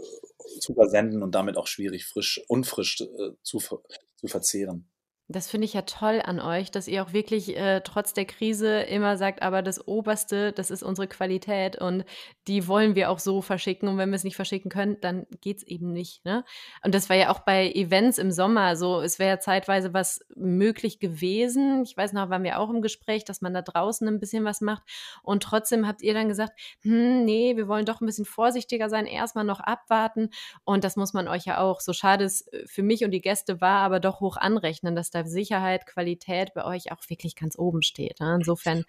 zu 0.60 0.74
versenden 0.74 1.22
und 1.22 1.34
damit 1.34 1.56
auch 1.56 1.66
schwierig 1.66 2.06
frisch, 2.06 2.40
unfrisch 2.48 3.00
äh, 3.00 3.30
zu, 3.42 3.60
ver 3.60 3.82
zu 4.16 4.28
verzehren. 4.28 4.90
Das 5.32 5.48
finde 5.48 5.64
ich 5.66 5.74
ja 5.74 5.82
toll 5.82 6.20
an 6.24 6.40
euch, 6.40 6.72
dass 6.72 6.88
ihr 6.88 7.04
auch 7.04 7.12
wirklich 7.12 7.56
äh, 7.56 7.82
trotz 7.82 8.12
der 8.12 8.24
Krise 8.24 8.80
immer 8.80 9.16
sagt, 9.16 9.42
aber 9.42 9.62
das 9.62 9.86
Oberste, 9.86 10.50
das 10.50 10.72
ist 10.72 10.82
unsere 10.82 11.06
Qualität 11.06 11.76
und 11.76 12.04
die 12.48 12.66
wollen 12.66 12.96
wir 12.96 13.10
auch 13.10 13.20
so 13.20 13.40
verschicken. 13.40 13.88
Und 13.88 13.96
wenn 13.96 14.10
wir 14.10 14.16
es 14.16 14.24
nicht 14.24 14.34
verschicken 14.34 14.72
können, 14.72 14.96
dann 15.00 15.28
geht's 15.40 15.62
eben 15.62 15.92
nicht. 15.92 16.24
Ne? 16.24 16.44
Und 16.82 16.96
das 16.96 17.08
war 17.08 17.14
ja 17.14 17.30
auch 17.30 17.40
bei 17.40 17.70
Events 17.70 18.18
im 18.18 18.32
Sommer 18.32 18.74
so. 18.74 19.00
Es 19.02 19.20
wäre 19.20 19.30
ja 19.30 19.38
zeitweise 19.38 19.94
was 19.94 20.18
möglich 20.34 20.98
gewesen. 20.98 21.84
Ich 21.84 21.96
weiß 21.96 22.12
noch, 22.12 22.28
waren 22.28 22.42
wir 22.42 22.58
auch 22.58 22.68
im 22.68 22.82
Gespräch, 22.82 23.24
dass 23.24 23.40
man 23.40 23.54
da 23.54 23.62
draußen 23.62 24.08
ein 24.08 24.18
bisschen 24.18 24.44
was 24.44 24.60
macht. 24.60 24.82
Und 25.22 25.44
trotzdem 25.44 25.86
habt 25.86 26.02
ihr 26.02 26.12
dann 26.12 26.26
gesagt, 26.26 26.58
hm, 26.82 27.24
nee, 27.24 27.56
wir 27.56 27.68
wollen 27.68 27.86
doch 27.86 28.00
ein 28.00 28.06
bisschen 28.06 28.24
vorsichtiger 28.24 28.88
sein, 28.88 29.06
erstmal 29.06 29.44
noch 29.44 29.60
abwarten. 29.60 30.30
Und 30.64 30.82
das 30.82 30.96
muss 30.96 31.12
man 31.12 31.28
euch 31.28 31.44
ja 31.44 31.58
auch, 31.58 31.78
so 31.78 31.92
schade 31.92 32.24
es 32.24 32.48
äh, 32.48 32.66
für 32.66 32.82
mich 32.82 33.04
und 33.04 33.12
die 33.12 33.20
Gäste 33.20 33.60
war, 33.60 33.82
aber 33.82 34.00
doch 34.00 34.18
hoch 34.18 34.36
anrechnen, 34.36 34.96
dass 34.96 35.10
da 35.10 35.19
Sicherheit, 35.28 35.86
Qualität 35.86 36.52
bei 36.54 36.64
euch 36.64 36.92
auch 36.92 37.08
wirklich 37.08 37.36
ganz 37.36 37.58
oben 37.58 37.82
steht. 37.82 38.20
Ne? 38.20 38.36
Insofern. 38.38 38.84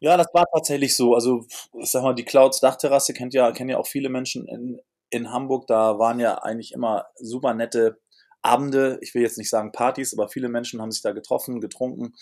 Ja, 0.00 0.16
das 0.16 0.28
war 0.32 0.46
tatsächlich 0.52 0.96
so. 0.96 1.14
Also, 1.14 1.44
ich 1.80 1.90
sag 1.90 2.02
mal, 2.02 2.14
die 2.14 2.24
Clouds 2.24 2.60
Dachterrasse 2.60 3.12
kennt 3.12 3.34
ja, 3.34 3.52
kennen 3.52 3.70
ja 3.70 3.78
auch 3.78 3.86
viele 3.86 4.08
Menschen 4.08 4.46
in, 4.46 4.80
in 5.10 5.32
Hamburg. 5.32 5.66
Da 5.66 5.98
waren 5.98 6.20
ja 6.20 6.38
eigentlich 6.38 6.72
immer 6.72 7.06
super 7.16 7.54
nette 7.54 7.98
Abende. 8.42 8.98
Ich 9.02 9.14
will 9.14 9.22
jetzt 9.22 9.38
nicht 9.38 9.50
sagen 9.50 9.72
Partys, 9.72 10.12
aber 10.12 10.28
viele 10.28 10.48
Menschen 10.48 10.80
haben 10.80 10.92
sich 10.92 11.02
da 11.02 11.12
getroffen, 11.12 11.60
getrunken, 11.60 12.14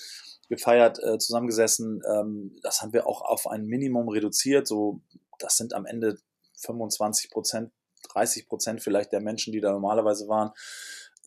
gefeiert, 0.48 0.98
äh, 1.02 1.18
zusammengesessen. 1.18 2.02
Ähm, 2.10 2.56
das 2.62 2.82
haben 2.82 2.92
wir 2.92 3.06
auch 3.06 3.22
auf 3.22 3.46
ein 3.46 3.66
Minimum 3.66 4.08
reduziert. 4.08 4.66
So, 4.66 5.00
das 5.38 5.56
sind 5.56 5.74
am 5.74 5.86
Ende 5.86 6.18
25 6.58 7.30
Prozent, 7.30 7.70
30 8.12 8.48
Prozent 8.48 8.82
vielleicht 8.82 9.12
der 9.12 9.20
Menschen, 9.20 9.52
die 9.52 9.60
da 9.60 9.72
normalerweise 9.72 10.28
waren 10.28 10.52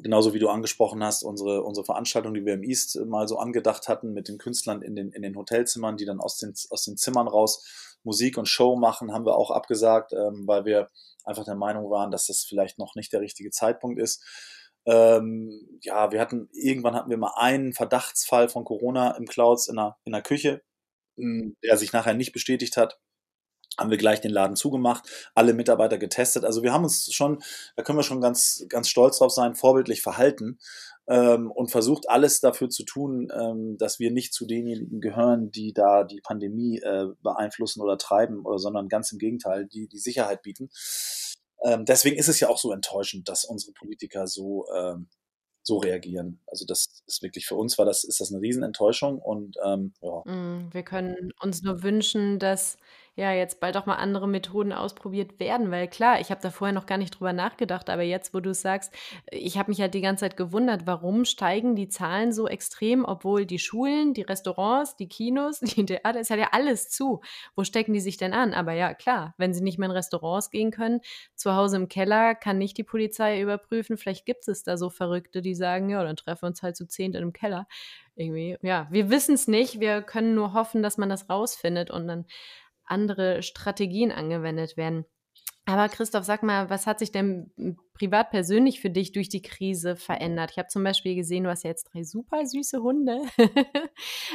genauso 0.02 0.34
wie 0.34 0.40
du 0.40 0.50
angesprochen 0.50 1.04
hast, 1.04 1.24
unsere, 1.24 1.64
unsere 1.64 1.86
Veranstaltung, 1.86 2.34
die 2.34 2.46
wir 2.46 2.54
im 2.54 2.64
East 2.64 3.00
mal 3.06 3.28
so 3.28 3.38
angedacht 3.38 3.88
hatten, 3.88 4.14
mit 4.14 4.28
den 4.28 4.38
Künstlern 4.38 4.82
in 4.82 4.96
den, 4.96 5.12
in 5.12 5.22
den 5.22 5.36
Hotelzimmern, 5.36 5.98
die 5.98 6.06
dann 6.06 6.20
aus 6.20 6.38
den, 6.38 6.54
aus 6.70 6.84
den 6.84 6.98
Zimmern 6.98 7.28
raus 7.28 7.98
Musik 8.04 8.38
und 8.38 8.48
Show 8.48 8.76
machen, 8.76 9.12
haben 9.12 9.26
wir 9.26 9.36
auch 9.36 9.52
abgesagt, 9.52 10.14
ähm, 10.14 10.48
weil 10.48 10.66
wir 10.66 10.90
einfach 11.26 11.44
der 11.44 11.56
Meinung 11.56 11.90
waren, 11.90 12.12
dass 12.12 12.28
das 12.28 12.44
vielleicht 12.44 12.80
noch 12.80 12.96
nicht 12.96 13.12
der 13.12 13.22
richtige 13.22 13.52
Zeitpunkt 13.52 14.00
ist. 14.00 14.24
Ähm, 14.86 15.80
ja, 15.82 16.12
wir 16.12 16.22
hatten, 16.22 16.50
irgendwann 16.54 16.96
hatten 16.96 17.10
wir 17.10 17.18
mal 17.18 17.34
einen 17.36 17.74
Verdachtsfall 17.74 18.48
von 18.48 18.64
Corona 18.64 19.12
im 19.18 19.26
Clouds 19.26 19.68
in 19.68 19.76
der, 19.76 19.98
in 20.06 20.14
der 20.14 20.22
Küche, 20.22 20.62
hm, 21.18 21.58
der 21.64 21.78
sich 21.78 21.92
nachher 21.92 22.14
nicht 22.14 22.32
bestätigt 22.32 22.78
hat 22.78 23.00
haben 23.80 23.90
wir 23.90 23.98
gleich 23.98 24.22
den 24.22 24.32
Laden 24.32 24.56
zugemacht, 24.56 25.10
alle 25.36 25.54
Mitarbeiter 25.54 25.98
getestet. 25.98 26.46
Also 26.46 26.64
wir 26.64 26.74
haben 26.74 26.84
uns 26.84 27.12
schon, 27.14 27.40
da 27.76 27.84
können 27.84 27.98
wir 27.98 28.04
schon 28.04 28.22
ganz, 28.22 28.66
ganz 28.70 28.90
stolz 28.90 29.18
drauf 29.20 29.32
sein, 29.32 29.56
vorbildlich 29.56 30.02
verhalten 30.02 30.60
ähm, 31.08 31.52
und 31.52 31.72
versucht 31.72 32.10
alles 32.10 32.40
dafür 32.40 32.70
zu 32.70 32.84
tun, 32.84 33.30
ähm, 33.34 33.78
dass 33.78 34.00
wir 34.00 34.12
nicht 34.12 34.34
zu 34.34 34.46
denjenigen 34.46 35.02
gehören, 35.02 35.52
die 35.52 35.74
da 35.74 36.04
die 36.04 36.22
Pandemie 36.22 36.80
äh, 36.80 37.08
beeinflussen 37.24 37.82
oder 37.82 37.98
treiben, 37.98 38.46
oder, 38.46 38.60
sondern 38.60 38.90
ganz 38.90 39.12
im 39.12 39.18
Gegenteil, 39.18 39.66
die 39.66 39.88
die 39.88 40.00
Sicherheit 40.00 40.44
bieten. 40.44 40.70
Ähm, 41.64 41.86
deswegen 41.86 42.18
ist 42.18 42.30
es 42.30 42.40
ja 42.40 42.50
auch 42.50 42.58
so 42.58 42.72
enttäuschend, 42.72 43.28
dass 43.28 43.44
unsere 43.44 43.74
Politiker 43.74 44.28
so 44.28 44.66
ähm, 44.76 45.10
so 45.64 45.78
reagieren. 45.78 46.42
Also 46.48 46.66
das 46.66 47.04
ist 47.06 47.22
wirklich 47.22 47.46
für 47.46 47.56
uns 47.56 47.78
war 47.78 47.86
das 47.86 48.04
ist 48.04 48.20
das 48.20 48.32
eine 48.32 48.42
Riesenenttäuschung 48.42 49.20
und 49.20 49.56
ähm, 49.64 49.94
ja. 50.02 50.22
Mm, 50.26 50.70
wir 50.72 50.84
können 50.84 51.32
uns 51.42 51.62
nur 51.62 51.84
wünschen, 51.84 52.40
dass 52.40 52.78
ja, 53.16 53.34
jetzt 53.34 53.60
bald 53.60 53.76
auch 53.78 53.86
mal 53.86 53.96
andere 53.96 54.28
Methoden 54.28 54.72
ausprobiert 54.72 55.40
werden, 55.40 55.72
weil 55.72 55.88
klar, 55.88 56.20
ich 56.22 56.32
habe 56.32 56.42
da 56.42 56.50
vorher 56.52 56.74
noch 56.74 56.86
gar 56.86 56.98
nicht 56.98 57.12
drüber 57.12 57.34
nachgedacht, 57.34 57.90
aber 57.90 58.04
jetzt, 58.04 58.34
wo 58.34 58.40
du 58.40 58.54
sagst, 58.54 58.94
ich 59.32 59.58
habe 59.58 59.72
mich 59.72 59.82
halt 59.82 59.94
die 59.94 60.02
ganze 60.02 60.22
Zeit 60.22 60.38
gewundert, 60.38 60.88
warum 60.88 61.26
steigen 61.26 61.76
die 61.76 61.90
Zahlen 61.90 62.32
so 62.32 62.48
extrem, 62.48 63.06
obwohl 63.06 63.46
die 63.46 63.60
Schulen, 63.60 64.14
die 64.14 64.22
Restaurants, 64.22 64.96
die 64.96 65.08
Kinos, 65.08 65.60
die 65.62 65.86
Theater, 65.86 66.20
es 66.20 66.30
hat 66.30 66.40
ja 66.40 66.50
alles 66.52 66.90
zu. 66.90 67.22
Wo 67.56 67.64
stecken 67.64 67.94
die 67.94 68.00
sich 68.00 68.18
denn 68.18 68.34
an? 68.34 68.54
Aber 68.54 68.74
ja, 68.74 68.94
klar, 68.94 69.34
wenn 69.38 69.54
sie 69.54 69.64
nicht 69.64 69.78
mehr 69.78 69.90
in 69.90 69.96
Restaurants 69.96 70.50
gehen 70.50 70.72
können, 70.72 71.02
zu 71.36 71.56
Hause 71.56 71.78
im 71.78 71.90
Keller 71.90 72.36
kann 72.36 72.58
nicht 72.58 72.78
die 72.78 72.84
Polizei 72.84 73.42
überprüfen, 73.42 73.98
vielleicht 73.98 74.26
gibt 74.26 74.48
es 74.48 74.64
da 74.64 74.78
so 74.78 74.90
Verrückte, 74.90 75.42
die 75.42 75.56
sagen, 75.56 75.90
ja, 75.90 76.04
dann 76.04 76.16
treffen 76.16 76.44
wir 76.44 76.48
uns 76.48 76.64
halt 76.64 76.76
zu 76.76 76.88
zehnt 76.88 77.16
in 77.16 77.22
einem 77.22 77.34
Keller. 77.34 77.68
Irgendwie, 78.16 78.58
ja, 78.62 78.88
wir 78.92 79.10
wissen 79.10 79.36
es 79.36 79.48
nicht, 79.48 79.80
wir 79.80 80.02
können 80.02 80.36
nur 80.36 80.54
hoffen, 80.54 80.84
dass 80.84 80.98
man 80.98 81.10
das 81.10 81.30
rausfindet 81.30 81.90
und 81.90 82.08
dann 82.08 82.26
andere 82.90 83.44
Strategien 83.44 84.12
angewendet 84.12 84.78
werden. 84.78 85.06
Aber 85.66 85.88
Christoph, 85.88 86.26
sag 86.26 86.42
mal, 86.42 86.72
was 86.72 86.88
hat 86.88 86.98
sich 86.98 87.12
denn 87.12 87.52
privat 87.94 88.32
persönlich 88.32 88.82
für 88.82 88.90
dich 88.90 89.12
durch 89.12 89.30
die 89.30 89.44
Krise 89.44 89.96
verändert? 89.96 90.50
Ich 90.52 90.58
habe 90.58 90.68
zum 90.68 90.84
Beispiel 90.84 91.14
gesehen, 91.14 91.44
du 91.44 91.52
hast 91.52 91.64
jetzt 91.64 91.90
drei 91.94 92.04
super 92.04 92.44
süße 92.44 92.82
Hunde. 92.82 93.22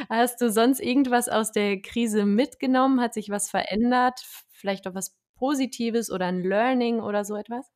hast 0.09 0.39
du 0.39 0.49
sonst 0.49 0.79
irgendwas 0.79 1.27
aus 1.27 1.51
der 1.51 1.81
Krise 1.81 2.25
mitgenommen? 2.25 3.01
Hat 3.01 3.13
sich 3.13 3.29
was 3.29 3.49
verändert? 3.49 4.21
Vielleicht 4.53 4.87
auch 4.87 4.95
was 4.95 5.13
Positives 5.35 6.09
oder 6.09 6.27
ein 6.27 6.41
Learning 6.41 7.01
oder 7.01 7.25
so 7.25 7.35
etwas? 7.35 7.69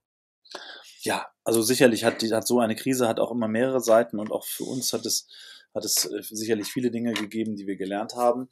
Ja, 1.02 1.28
also 1.44 1.62
sicherlich 1.62 2.04
hat, 2.06 2.22
die, 2.22 2.34
hat 2.34 2.48
so 2.48 2.60
eine 2.60 2.76
Krise 2.76 3.08
hat 3.08 3.20
auch 3.20 3.32
immer 3.32 3.48
mehrere 3.48 3.82
Seiten 3.82 4.20
und 4.20 4.32
auch 4.32 4.46
für 4.46 4.64
uns 4.64 4.94
hat 4.94 5.06
es, 5.06 5.28
hat 5.74 5.84
es 5.84 6.06
äh, 6.06 6.22
sicherlich 6.22 6.68
viele 6.68 6.92
Dinge 6.92 7.14
gegeben, 7.14 7.56
die 7.56 7.68
wir 7.68 7.76
gelernt 7.76 8.16
haben. 8.16 8.48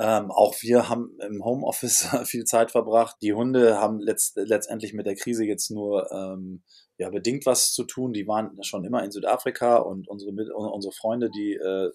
Ähm, 0.00 0.30
auch 0.30 0.54
wir 0.60 0.88
haben 0.88 1.18
im 1.20 1.44
Homeoffice 1.44 2.08
viel 2.24 2.44
Zeit 2.44 2.70
verbracht. 2.70 3.16
Die 3.20 3.34
Hunde 3.34 3.78
haben 3.78 3.98
letzt, 3.98 4.36
letztendlich 4.36 4.94
mit 4.94 5.06
der 5.06 5.16
Krise 5.16 5.44
jetzt 5.44 5.70
nur 5.70 6.10
ähm, 6.12 6.62
ja, 6.98 7.10
bedingt 7.10 7.46
was 7.46 7.72
zu 7.72 7.84
tun. 7.84 8.12
Die 8.12 8.28
waren 8.28 8.62
schon 8.62 8.84
immer 8.84 9.02
in 9.02 9.10
Südafrika 9.10 9.76
und 9.76 10.08
unsere, 10.08 10.32
unsere 10.54 10.92
Freunde, 10.92 11.30
die 11.30 11.54
äh, 11.54 11.90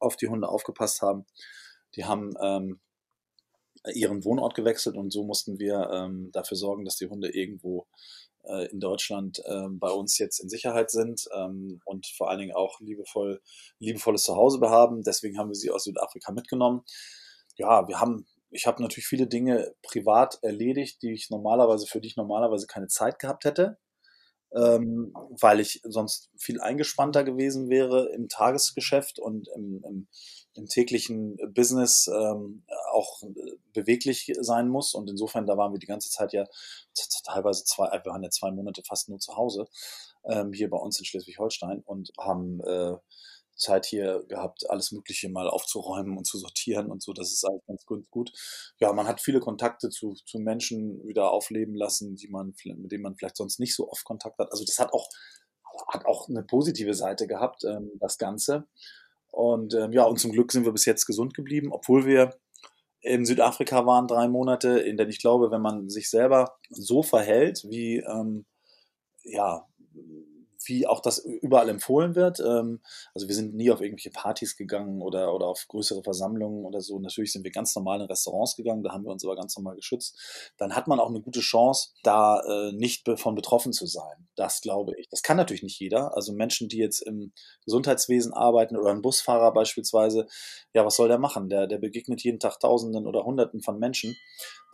auf 0.00 0.16
die 0.16 0.28
Hunde 0.28 0.48
aufgepasst 0.48 1.00
haben, 1.02 1.26
die 1.94 2.04
haben 2.04 2.34
ähm, 2.42 2.80
ihren 3.94 4.24
Wohnort 4.24 4.54
gewechselt 4.54 4.96
und 4.96 5.12
so 5.12 5.22
mussten 5.24 5.58
wir 5.58 5.90
ähm, 5.92 6.30
dafür 6.32 6.56
sorgen, 6.56 6.84
dass 6.84 6.96
die 6.96 7.08
Hunde 7.08 7.28
irgendwo 7.28 7.86
äh, 8.44 8.66
in 8.70 8.80
Deutschland 8.80 9.40
äh, 9.44 9.68
bei 9.70 9.90
uns 9.90 10.18
jetzt 10.18 10.40
in 10.40 10.48
Sicherheit 10.48 10.90
sind 10.90 11.28
ähm, 11.34 11.80
und 11.84 12.06
vor 12.06 12.30
allen 12.30 12.40
Dingen 12.40 12.54
auch 12.54 12.80
liebevoll, 12.80 13.40
liebevolles 13.78 14.24
Zuhause 14.24 14.58
behaben. 14.58 15.02
Deswegen 15.02 15.38
haben 15.38 15.50
wir 15.50 15.54
sie 15.54 15.70
aus 15.70 15.84
Südafrika 15.84 16.32
mitgenommen 16.32 16.82
ja, 17.58 17.86
wir 17.88 18.00
haben, 18.00 18.26
ich 18.50 18.66
habe 18.66 18.80
natürlich 18.82 19.06
viele 19.06 19.26
Dinge 19.26 19.74
privat 19.82 20.38
erledigt, 20.42 21.02
die 21.02 21.12
ich 21.12 21.28
normalerweise, 21.30 21.86
für 21.86 22.00
die 22.00 22.08
ich 22.08 22.16
normalerweise 22.16 22.66
keine 22.66 22.88
Zeit 22.88 23.18
gehabt 23.18 23.44
hätte, 23.44 23.78
ähm, 24.54 25.12
weil 25.40 25.60
ich 25.60 25.80
sonst 25.84 26.30
viel 26.38 26.60
eingespannter 26.60 27.24
gewesen 27.24 27.68
wäre 27.68 28.08
im 28.14 28.28
Tagesgeschäft 28.28 29.18
und 29.18 29.48
im, 29.54 29.82
im, 29.84 30.08
im 30.54 30.66
täglichen 30.66 31.36
Business 31.52 32.06
ähm, 32.08 32.62
auch 32.92 33.22
beweglich 33.74 34.32
sein 34.40 34.68
muss. 34.68 34.94
Und 34.94 35.10
insofern, 35.10 35.46
da 35.46 35.56
waren 35.58 35.72
wir 35.72 35.78
die 35.78 35.86
ganze 35.86 36.08
Zeit 36.10 36.32
ja 36.32 36.46
teilweise 37.24 37.64
zwei, 37.64 37.90
wir 37.90 38.10
waren 38.10 38.22
ja 38.22 38.30
zwei 38.30 38.50
Monate 38.50 38.82
fast 38.86 39.08
nur 39.08 39.18
zu 39.18 39.36
Hause, 39.36 39.66
ähm, 40.24 40.52
hier 40.52 40.70
bei 40.70 40.78
uns 40.78 40.98
in 40.98 41.04
Schleswig-Holstein 41.04 41.82
und 41.84 42.10
haben 42.18 42.60
äh, 42.60 42.96
Zeit 43.58 43.86
hier 43.86 44.24
gehabt, 44.28 44.68
alles 44.70 44.92
Mögliche 44.92 45.28
mal 45.28 45.48
aufzuräumen 45.48 46.16
und 46.16 46.26
zu 46.26 46.38
sortieren 46.38 46.90
und 46.90 47.02
so. 47.02 47.12
Das 47.12 47.32
ist 47.32 47.44
eigentlich 47.44 47.86
ganz 47.86 48.08
gut. 48.10 48.32
Ja, 48.78 48.92
man 48.92 49.06
hat 49.06 49.20
viele 49.20 49.40
Kontakte 49.40 49.90
zu, 49.90 50.14
zu 50.14 50.38
Menschen 50.38 51.06
wieder 51.06 51.30
aufleben 51.30 51.74
lassen, 51.74 52.16
die 52.16 52.28
man, 52.28 52.54
mit 52.64 52.92
denen 52.92 53.02
man 53.02 53.16
vielleicht 53.16 53.36
sonst 53.36 53.60
nicht 53.60 53.74
so 53.74 53.90
oft 53.90 54.04
Kontakt 54.04 54.38
hat. 54.38 54.50
Also 54.52 54.64
das 54.64 54.78
hat 54.78 54.92
auch, 54.92 55.08
hat 55.88 56.06
auch 56.06 56.28
eine 56.28 56.42
positive 56.42 56.94
Seite 56.94 57.26
gehabt, 57.26 57.64
ähm, 57.64 57.90
das 58.00 58.18
Ganze. 58.18 58.66
Und 59.30 59.74
ähm, 59.74 59.92
ja, 59.92 60.04
und 60.04 60.18
zum 60.18 60.32
Glück 60.32 60.52
sind 60.52 60.64
wir 60.64 60.72
bis 60.72 60.86
jetzt 60.86 61.06
gesund 61.06 61.34
geblieben, 61.34 61.70
obwohl 61.72 62.06
wir 62.06 62.38
in 63.00 63.24
Südafrika 63.24 63.86
waren 63.86 64.08
drei 64.08 64.28
Monate, 64.28 64.80
in 64.80 64.96
denen 64.96 65.10
ich 65.10 65.20
glaube, 65.20 65.50
wenn 65.50 65.62
man 65.62 65.88
sich 65.88 66.10
selber 66.10 66.56
so 66.70 67.02
verhält, 67.02 67.64
wie 67.68 67.98
ähm, 67.98 68.46
ja, 69.22 69.66
wie 70.68 70.86
auch 70.86 71.00
das 71.00 71.18
überall 71.18 71.68
empfohlen 71.68 72.14
wird. 72.14 72.40
Ähm, 72.40 72.80
also 73.14 73.28
wir 73.28 73.34
sind 73.34 73.54
nie 73.54 73.70
auf 73.70 73.80
irgendwelche 73.80 74.10
Partys 74.10 74.56
gegangen 74.56 75.02
oder, 75.02 75.34
oder 75.34 75.46
auf 75.46 75.66
größere 75.68 76.02
Versammlungen 76.02 76.64
oder 76.64 76.80
so. 76.80 76.98
Natürlich 76.98 77.32
sind 77.32 77.44
wir 77.44 77.50
ganz 77.50 77.74
normal 77.74 78.00
in 78.00 78.06
Restaurants 78.06 78.56
gegangen, 78.56 78.82
da 78.82 78.92
haben 78.92 79.04
wir 79.04 79.12
uns 79.12 79.24
aber 79.24 79.36
ganz 79.36 79.56
normal 79.56 79.76
geschützt. 79.76 80.52
Dann 80.56 80.74
hat 80.76 80.86
man 80.86 81.00
auch 81.00 81.08
eine 81.08 81.20
gute 81.20 81.40
Chance, 81.40 81.90
da 82.02 82.40
äh, 82.40 82.72
nicht 82.72 83.08
von 83.16 83.34
betroffen 83.34 83.72
zu 83.72 83.86
sein. 83.86 84.28
Das 84.36 84.60
glaube 84.60 84.94
ich. 84.98 85.08
Das 85.08 85.22
kann 85.22 85.36
natürlich 85.36 85.62
nicht 85.62 85.80
jeder. 85.80 86.14
Also 86.16 86.32
Menschen, 86.32 86.68
die 86.68 86.78
jetzt 86.78 87.00
im 87.00 87.32
Gesundheitswesen 87.64 88.32
arbeiten 88.32 88.76
oder 88.76 88.90
ein 88.90 89.02
Busfahrer 89.02 89.52
beispielsweise, 89.52 90.26
ja, 90.74 90.84
was 90.84 90.96
soll 90.96 91.08
der 91.08 91.18
machen? 91.18 91.48
Der, 91.48 91.66
der 91.66 91.78
begegnet 91.78 92.22
jeden 92.22 92.38
Tag 92.38 92.60
Tausenden 92.60 93.06
oder 93.06 93.24
Hunderten 93.24 93.62
von 93.62 93.78
Menschen. 93.78 94.16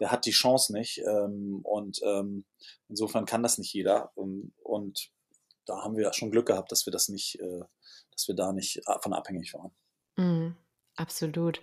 Der 0.00 0.10
hat 0.10 0.26
die 0.26 0.32
Chance 0.32 0.72
nicht. 0.72 0.98
Ähm, 0.98 1.60
und 1.62 2.00
ähm, 2.04 2.44
insofern 2.88 3.24
kann 3.24 3.42
das 3.42 3.58
nicht 3.58 3.72
jeder. 3.72 4.12
Und 4.16 5.10
da 5.66 5.82
haben 5.82 5.96
wir 5.96 6.12
schon 6.12 6.30
Glück 6.30 6.46
gehabt, 6.46 6.72
dass 6.72 6.86
wir 6.86 6.92
das 6.92 7.08
nicht, 7.08 7.40
äh, 7.40 7.60
dass 8.12 8.28
wir 8.28 8.34
da 8.34 8.52
nicht 8.52 8.82
von 9.00 9.12
abhängig 9.12 9.54
waren. 9.54 9.72
Mhm, 10.16 10.56
absolut. 10.96 11.62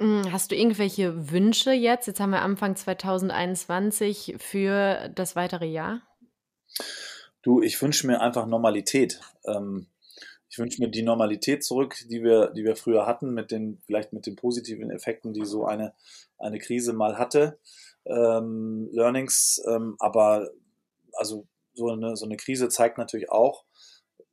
Hm, 0.00 0.32
hast 0.32 0.50
du 0.50 0.56
irgendwelche 0.56 1.30
Wünsche 1.30 1.72
jetzt? 1.72 2.06
Jetzt 2.06 2.20
haben 2.20 2.30
wir 2.30 2.42
Anfang 2.42 2.74
2021 2.74 4.36
für 4.38 5.10
das 5.14 5.36
weitere 5.36 5.66
Jahr. 5.66 6.00
Du, 7.42 7.62
ich 7.62 7.80
wünsche 7.80 8.06
mir 8.06 8.20
einfach 8.20 8.46
Normalität. 8.46 9.20
Ähm, 9.44 9.86
ich 10.48 10.58
wünsche 10.58 10.82
mir 10.82 10.88
die 10.88 11.02
Normalität 11.02 11.62
zurück, 11.62 11.96
die 12.10 12.22
wir, 12.22 12.50
die 12.50 12.64
wir 12.64 12.76
früher 12.76 13.06
hatten, 13.06 13.32
mit 13.32 13.50
den, 13.50 13.80
vielleicht 13.86 14.12
mit 14.12 14.26
den 14.26 14.36
positiven 14.36 14.90
Effekten, 14.90 15.32
die 15.32 15.44
so 15.44 15.64
eine, 15.64 15.94
eine 16.38 16.58
Krise 16.58 16.92
mal 16.92 17.18
hatte. 17.18 17.58
Ähm, 18.04 18.88
Learnings, 18.92 19.62
ähm, 19.68 19.96
aber 19.98 20.50
also 21.12 21.46
so 21.80 21.88
eine, 21.88 22.16
so 22.16 22.26
eine 22.26 22.36
Krise 22.36 22.68
zeigt 22.68 22.98
natürlich 22.98 23.30
auch, 23.30 23.64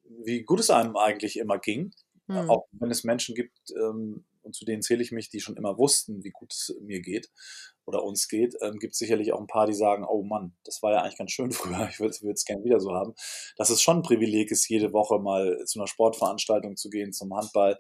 wie 0.04 0.44
gut 0.44 0.60
es 0.60 0.70
einem 0.70 0.98
eigentlich 0.98 1.38
immer 1.38 1.60
ging. 1.60 1.94
Mhm. 2.28 2.50
Auch 2.50 2.68
wenn 2.72 2.92
es 2.92 3.04
Menschen 3.04 3.36
gibt, 3.36 3.58
ähm, 3.72 4.26
und 4.42 4.56
zu 4.56 4.64
denen 4.64 4.82
zähle 4.82 5.04
ich 5.04 5.12
mich, 5.12 5.30
die 5.30 5.42
schon 5.42 5.58
immer 5.58 5.78
wussten, 5.78 6.24
wie 6.24 6.30
gut 6.30 6.54
es 6.54 6.74
mir 6.82 7.02
geht 7.02 7.30
oder 7.86 8.04
uns 8.04 8.28
geht, 8.28 8.56
ähm, 8.62 8.80
gibt 8.80 8.94
es 8.94 9.00
sicherlich 9.00 9.34
auch 9.34 9.40
ein 9.40 9.48
paar, 9.48 9.68
die 9.68 9.74
sagen, 9.74 10.06
oh 10.08 10.24
Mann, 10.24 10.56
das 10.64 10.82
war 10.82 10.94
ja 10.94 11.02
eigentlich 11.02 11.18
ganz 11.18 11.32
schön 11.32 11.52
früher, 11.54 11.88
ich 11.90 12.00
würde 12.00 12.16
es 12.32 12.46
gerne 12.46 12.64
wieder 12.64 12.80
so 12.80 12.94
haben. 12.94 13.14
Dass 13.58 13.70
es 13.70 13.82
schon 13.82 13.98
ein 13.98 14.04
Privileg 14.04 14.52
ist, 14.52 14.68
jede 14.70 14.94
Woche 14.94 15.20
mal 15.20 15.64
zu 15.66 15.80
einer 15.80 15.88
Sportveranstaltung 15.88 16.78
zu 16.78 16.90
gehen, 16.90 17.12
zum 17.12 17.34
Handball 17.36 17.78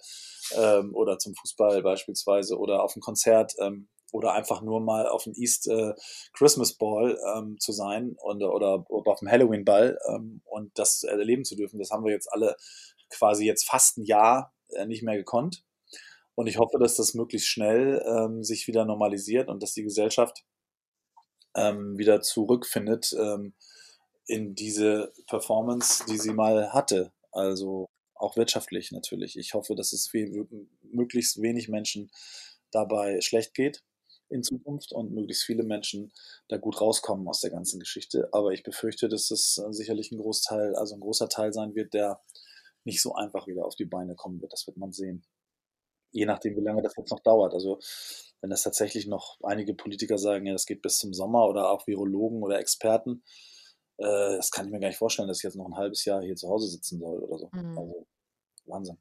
ähm, 0.56 0.94
oder 0.94 1.18
zum 1.20 1.36
Fußball 1.36 1.82
beispielsweise 1.84 2.58
oder 2.58 2.84
auf 2.84 2.96
ein 2.96 3.02
Konzert. 3.02 3.54
Ähm, 3.60 3.88
oder 4.12 4.34
einfach 4.34 4.62
nur 4.62 4.80
mal 4.80 5.08
auf 5.08 5.24
dem 5.24 5.34
East 5.36 5.68
äh, 5.68 5.94
Christmas 6.34 6.74
Ball 6.74 7.20
ähm, 7.36 7.60
zu 7.60 7.72
sein 7.72 8.16
und, 8.22 8.44
oder, 8.44 8.90
oder 8.90 9.12
auf 9.12 9.20
dem 9.20 9.30
Halloween 9.30 9.66
Ball 9.66 10.00
ähm, 10.08 10.42
und 10.46 10.78
das 10.78 11.04
erleben 11.04 11.44
zu 11.44 11.56
dürfen. 11.56 11.80
Das 11.80 11.92
haben 11.92 12.06
wir 12.06 12.12
jetzt 12.12 12.32
alle 12.32 12.56
quasi 13.10 13.46
jetzt 13.46 13.68
fast 13.68 13.98
ein 13.98 14.04
Jahr 14.04 14.54
äh, 14.70 14.86
nicht 14.86 15.04
mehr 15.04 15.18
gekonnt. 15.18 15.64
Und 16.36 16.48
ich 16.48 16.58
hoffe, 16.58 16.78
dass 16.80 16.96
das 16.96 17.16
möglichst 17.16 17.48
schnell 17.48 18.04
ähm, 18.06 18.44
sich 18.44 18.68
wieder 18.68 18.86
normalisiert 18.86 19.50
und 19.50 19.62
dass 19.64 19.74
die 19.74 19.84
Gesellschaft 19.84 20.46
ähm, 21.56 21.98
wieder 21.98 22.22
zurückfindet 22.22 23.14
ähm, 23.18 23.54
in 24.28 24.54
diese 24.54 25.12
Performance, 25.28 26.06
die 26.08 26.18
sie 26.18 26.34
mal 26.34 26.74
hatte. 26.74 27.12
Also 27.32 27.88
auch 28.14 28.36
wirtschaftlich 28.38 28.92
natürlich. 28.92 29.38
Ich 29.38 29.54
hoffe, 29.54 29.76
dass 29.76 29.94
es 29.94 30.08
viel, 30.08 30.48
möglichst 30.84 31.42
wenig 31.42 31.70
Menschen 31.70 32.12
dabei 32.72 33.22
schlecht 33.22 33.54
geht 33.54 33.84
in 34.30 34.44
Zukunft 34.44 34.92
und 34.92 35.12
möglichst 35.12 35.44
viele 35.44 35.64
Menschen 35.64 36.12
da 36.48 36.58
gut 36.58 36.82
rauskommen 36.82 37.28
aus 37.28 37.42
der 37.42 37.52
ganzen 37.52 37.80
Geschichte. 37.80 38.30
Aber 38.32 38.52
ich 38.52 38.64
befürchte, 38.64 39.10
dass 39.10 39.32
es 39.32 39.58
äh, 39.58 39.72
sicherlich 39.72 40.12
ein 40.12 40.18
Großteil, 40.18 40.76
also 40.76 40.96
ein 40.96 41.02
großer 41.02 41.30
Teil 41.30 41.54
sein 41.54 41.76
wird, 41.76 41.94
der 41.94 42.22
nicht 42.84 43.02
so 43.02 43.16
einfach 43.16 43.48
wieder 43.48 43.66
auf 43.66 43.76
die 43.76 43.86
Beine 43.86 44.16
kommen 44.16 44.42
wird. 44.42 44.54
Das 44.54 44.68
wird 44.68 44.78
man 44.78 44.94
sehen. 44.94 45.24
Je 46.12 46.26
nachdem, 46.26 46.56
wie 46.56 46.62
lange 46.62 46.82
das 46.82 46.94
jetzt 46.98 47.12
noch 47.12 47.20
dauert. 47.20 47.54
Also 47.54 47.80
wenn 48.42 48.50
das 48.50 48.64
tatsächlich 48.64 49.08
noch 49.08 49.40
einige 49.44 49.74
Politiker 49.74 50.18
sagen, 50.18 50.46
ja, 50.46 50.54
das 50.54 50.66
geht 50.66 50.82
bis 50.82 51.00
zum 51.00 51.14
Sommer 51.14 51.48
oder 51.48 51.70
auch 51.70 51.86
Virologen 51.88 52.42
oder 52.44 52.60
Experten, 52.60 53.24
äh, 53.98 54.38
das 54.38 54.52
kann 54.52 54.66
ich 54.66 54.72
mir 54.72 54.80
gar 54.80 54.88
nicht 54.88 54.98
vorstellen, 54.98 55.28
dass 55.28 55.40
ich 55.40 55.44
jetzt 55.44 55.56
noch 55.56 55.68
ein 55.68 55.76
halbes 55.78 56.06
Jahr 56.06 56.22
hier 56.22 56.36
zu 56.36 56.50
Hause 56.50 56.68
sitzen 56.68 57.00
soll 57.00 57.20
oder 57.20 57.38
so. 57.38 57.50
Mhm. 57.52 57.78
Also 57.78 58.08
Wahnsinn. 58.66 58.98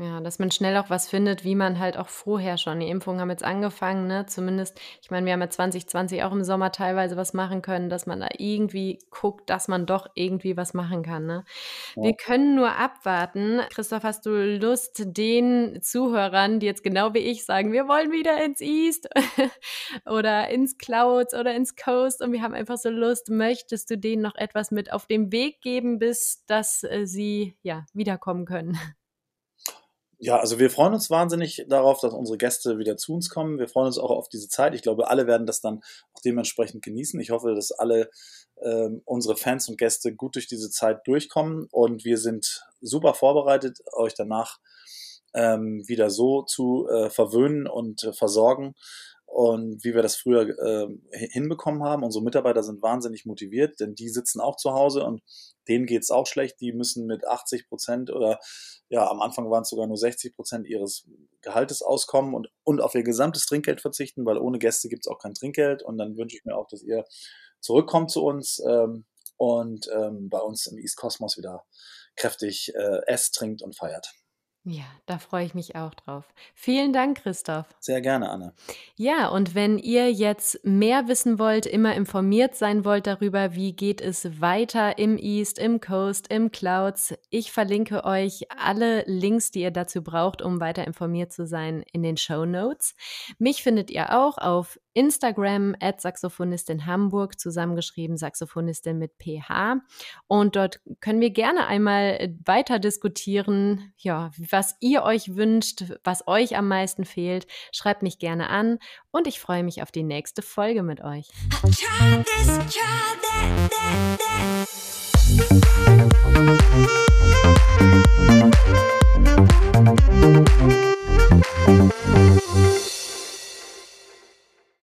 Ja, 0.00 0.20
dass 0.20 0.38
man 0.38 0.52
schnell 0.52 0.76
auch 0.76 0.90
was 0.90 1.08
findet, 1.08 1.42
wie 1.42 1.56
man 1.56 1.80
halt 1.80 1.96
auch 1.96 2.06
vorher 2.06 2.56
schon. 2.56 2.78
Die 2.78 2.88
Impfungen 2.88 3.20
haben 3.20 3.30
jetzt 3.30 3.42
angefangen, 3.42 4.06
ne? 4.06 4.26
Zumindest, 4.26 4.80
ich 5.02 5.10
meine, 5.10 5.26
wir 5.26 5.32
haben 5.32 5.40
ja 5.40 5.50
2020 5.50 6.22
auch 6.22 6.30
im 6.30 6.44
Sommer 6.44 6.70
teilweise 6.70 7.16
was 7.16 7.34
machen 7.34 7.62
können, 7.62 7.88
dass 7.88 8.06
man 8.06 8.20
da 8.20 8.28
irgendwie 8.38 9.00
guckt, 9.10 9.50
dass 9.50 9.66
man 9.66 9.86
doch 9.86 10.06
irgendwie 10.14 10.56
was 10.56 10.72
machen 10.72 11.02
kann, 11.02 11.26
ne? 11.26 11.44
Ja. 11.96 12.04
Wir 12.04 12.14
können 12.14 12.54
nur 12.54 12.76
abwarten. 12.76 13.60
Christoph, 13.70 14.04
hast 14.04 14.24
du 14.24 14.30
Lust, 14.30 15.02
den 15.04 15.82
Zuhörern, 15.82 16.60
die 16.60 16.66
jetzt 16.66 16.84
genau 16.84 17.12
wie 17.12 17.18
ich 17.18 17.44
sagen, 17.44 17.72
wir 17.72 17.88
wollen 17.88 18.12
wieder 18.12 18.40
ins 18.44 18.60
East 18.60 19.08
oder 20.06 20.48
ins 20.48 20.78
Clouds 20.78 21.34
oder 21.34 21.56
ins 21.56 21.74
Coast 21.74 22.22
und 22.22 22.30
wir 22.30 22.42
haben 22.42 22.54
einfach 22.54 22.78
so 22.78 22.88
Lust, 22.88 23.30
möchtest 23.30 23.90
du 23.90 23.98
denen 23.98 24.22
noch 24.22 24.36
etwas 24.36 24.70
mit 24.70 24.92
auf 24.92 25.06
den 25.06 25.32
Weg 25.32 25.60
geben, 25.60 25.98
bis 25.98 26.44
dass 26.46 26.84
äh, 26.84 27.04
sie 27.04 27.56
ja 27.62 27.84
wiederkommen 27.94 28.44
können? 28.44 28.78
Ja, 30.20 30.38
also 30.40 30.58
wir 30.58 30.68
freuen 30.68 30.94
uns 30.94 31.10
wahnsinnig 31.10 31.64
darauf, 31.68 32.00
dass 32.00 32.12
unsere 32.12 32.38
Gäste 32.38 32.78
wieder 32.78 32.96
zu 32.96 33.14
uns 33.14 33.30
kommen. 33.30 33.58
Wir 33.60 33.68
freuen 33.68 33.86
uns 33.86 33.98
auch 33.98 34.10
auf 34.10 34.28
diese 34.28 34.48
Zeit. 34.48 34.74
Ich 34.74 34.82
glaube, 34.82 35.08
alle 35.08 35.28
werden 35.28 35.46
das 35.46 35.60
dann 35.60 35.80
auch 36.12 36.20
dementsprechend 36.24 36.82
genießen. 36.82 37.20
Ich 37.20 37.30
hoffe, 37.30 37.54
dass 37.54 37.70
alle 37.70 38.10
ähm, 38.60 39.00
unsere 39.04 39.36
Fans 39.36 39.68
und 39.68 39.78
Gäste 39.78 40.12
gut 40.12 40.34
durch 40.34 40.48
diese 40.48 40.70
Zeit 40.70 41.06
durchkommen 41.06 41.68
und 41.70 42.04
wir 42.04 42.18
sind 42.18 42.64
super 42.80 43.14
vorbereitet, 43.14 43.78
euch 43.92 44.14
danach 44.14 44.58
ähm, 45.34 45.86
wieder 45.86 46.10
so 46.10 46.42
zu 46.42 46.88
äh, 46.88 47.10
verwöhnen 47.10 47.68
und 47.68 48.02
äh, 48.02 48.12
versorgen, 48.12 48.74
und 49.30 49.84
wie 49.84 49.94
wir 49.94 50.02
das 50.02 50.16
früher 50.16 50.48
äh, 50.58 50.88
hinbekommen 51.12 51.82
haben. 51.82 52.02
Unsere 52.02 52.24
Mitarbeiter 52.24 52.62
sind 52.62 52.82
wahnsinnig 52.82 53.26
motiviert, 53.26 53.78
denn 53.78 53.94
die 53.94 54.08
sitzen 54.08 54.40
auch 54.40 54.56
zu 54.56 54.72
Hause 54.72 55.04
und 55.04 55.22
denen 55.68 55.86
geht's 55.86 56.10
auch 56.10 56.26
schlecht. 56.26 56.60
Die 56.60 56.72
müssen 56.72 57.06
mit 57.06 57.26
80 57.26 57.68
Prozent 57.68 58.10
oder 58.10 58.40
ja, 58.88 59.08
am 59.08 59.20
Anfang 59.20 59.50
waren 59.50 59.62
es 59.62 59.68
sogar 59.68 59.86
nur 59.86 59.98
60 59.98 60.34
Prozent 60.34 60.66
ihres 60.66 61.06
Gehaltes 61.42 61.82
auskommen 61.82 62.34
und, 62.34 62.48
und 62.64 62.80
auf 62.80 62.94
ihr 62.94 63.02
gesamtes 63.02 63.44
Trinkgeld 63.44 63.82
verzichten, 63.82 64.24
weil 64.24 64.38
ohne 64.38 64.58
Gäste 64.58 64.88
gibt's 64.88 65.06
auch 65.06 65.18
kein 65.18 65.34
Trinkgeld. 65.34 65.82
Und 65.82 65.98
dann 65.98 66.16
wünsche 66.16 66.36
ich 66.36 66.44
mir 66.44 66.56
auch, 66.56 66.66
dass 66.66 66.82
ihr 66.82 67.04
zurückkommt 67.60 68.10
zu 68.10 68.24
uns 68.24 68.62
ähm, 68.66 69.04
und 69.36 69.88
ähm, 69.94 70.30
bei 70.30 70.40
uns 70.40 70.66
im 70.66 70.78
East 70.78 70.96
Cosmos 70.96 71.36
wieder 71.36 71.64
kräftig 72.16 72.72
äh, 72.74 73.00
esst, 73.06 73.34
trinkt 73.34 73.62
und 73.62 73.76
feiert. 73.76 74.10
Ja, 74.64 74.84
da 75.06 75.18
freue 75.18 75.46
ich 75.46 75.54
mich 75.54 75.76
auch 75.76 75.94
drauf. 75.94 76.24
Vielen 76.54 76.92
Dank, 76.92 77.22
Christoph. 77.22 77.66
Sehr 77.80 78.00
gerne, 78.00 78.28
Anne. 78.28 78.52
Ja, 78.96 79.28
und 79.28 79.54
wenn 79.54 79.78
ihr 79.78 80.12
jetzt 80.12 80.62
mehr 80.62 81.08
wissen 81.08 81.38
wollt, 81.38 81.64
immer 81.64 81.94
informiert 81.94 82.54
sein 82.54 82.84
wollt 82.84 83.06
darüber, 83.06 83.54
wie 83.54 83.72
geht 83.72 84.00
es 84.00 84.40
weiter 84.40 84.98
im 84.98 85.16
East, 85.16 85.58
im 85.58 85.80
Coast, 85.80 86.28
im 86.28 86.50
Clouds, 86.50 87.14
ich 87.30 87.50
verlinke 87.50 88.04
euch 88.04 88.46
alle 88.58 89.04
Links, 89.06 89.50
die 89.50 89.62
ihr 89.62 89.70
dazu 89.70 90.02
braucht, 90.02 90.42
um 90.42 90.60
weiter 90.60 90.86
informiert 90.86 91.32
zu 91.32 91.46
sein, 91.46 91.82
in 91.92 92.02
den 92.02 92.18
Show 92.18 92.44
Notes. 92.44 92.94
Mich 93.38 93.62
findet 93.62 93.90
ihr 93.90 94.18
auch 94.18 94.36
auf 94.36 94.78
Instagram 94.98 95.76
at 95.78 96.00
Saxophonistin 96.00 96.84
Hamburg, 96.84 97.38
zusammengeschrieben 97.38 98.16
Saxophonistin 98.16 98.98
mit 98.98 99.12
PH. 99.18 99.76
Und 100.26 100.56
dort 100.56 100.80
können 101.00 101.20
wir 101.20 101.30
gerne 101.30 101.68
einmal 101.68 102.16
äh, 102.18 102.34
weiter 102.44 102.80
diskutieren, 102.80 103.92
ja, 103.96 104.32
was 104.50 104.74
ihr 104.80 105.04
euch 105.04 105.36
wünscht, 105.36 105.84
was 106.02 106.26
euch 106.26 106.56
am 106.56 106.66
meisten 106.66 107.04
fehlt. 107.04 107.46
Schreibt 107.70 108.02
mich 108.02 108.18
gerne 108.18 108.50
an 108.50 108.80
und 109.12 109.28
ich 109.28 109.38
freue 109.38 109.62
mich 109.62 109.82
auf 109.82 109.92
die 109.92 110.02
nächste 110.02 110.42
Folge 110.42 110.82
mit 110.82 111.00
euch. 111.00 111.30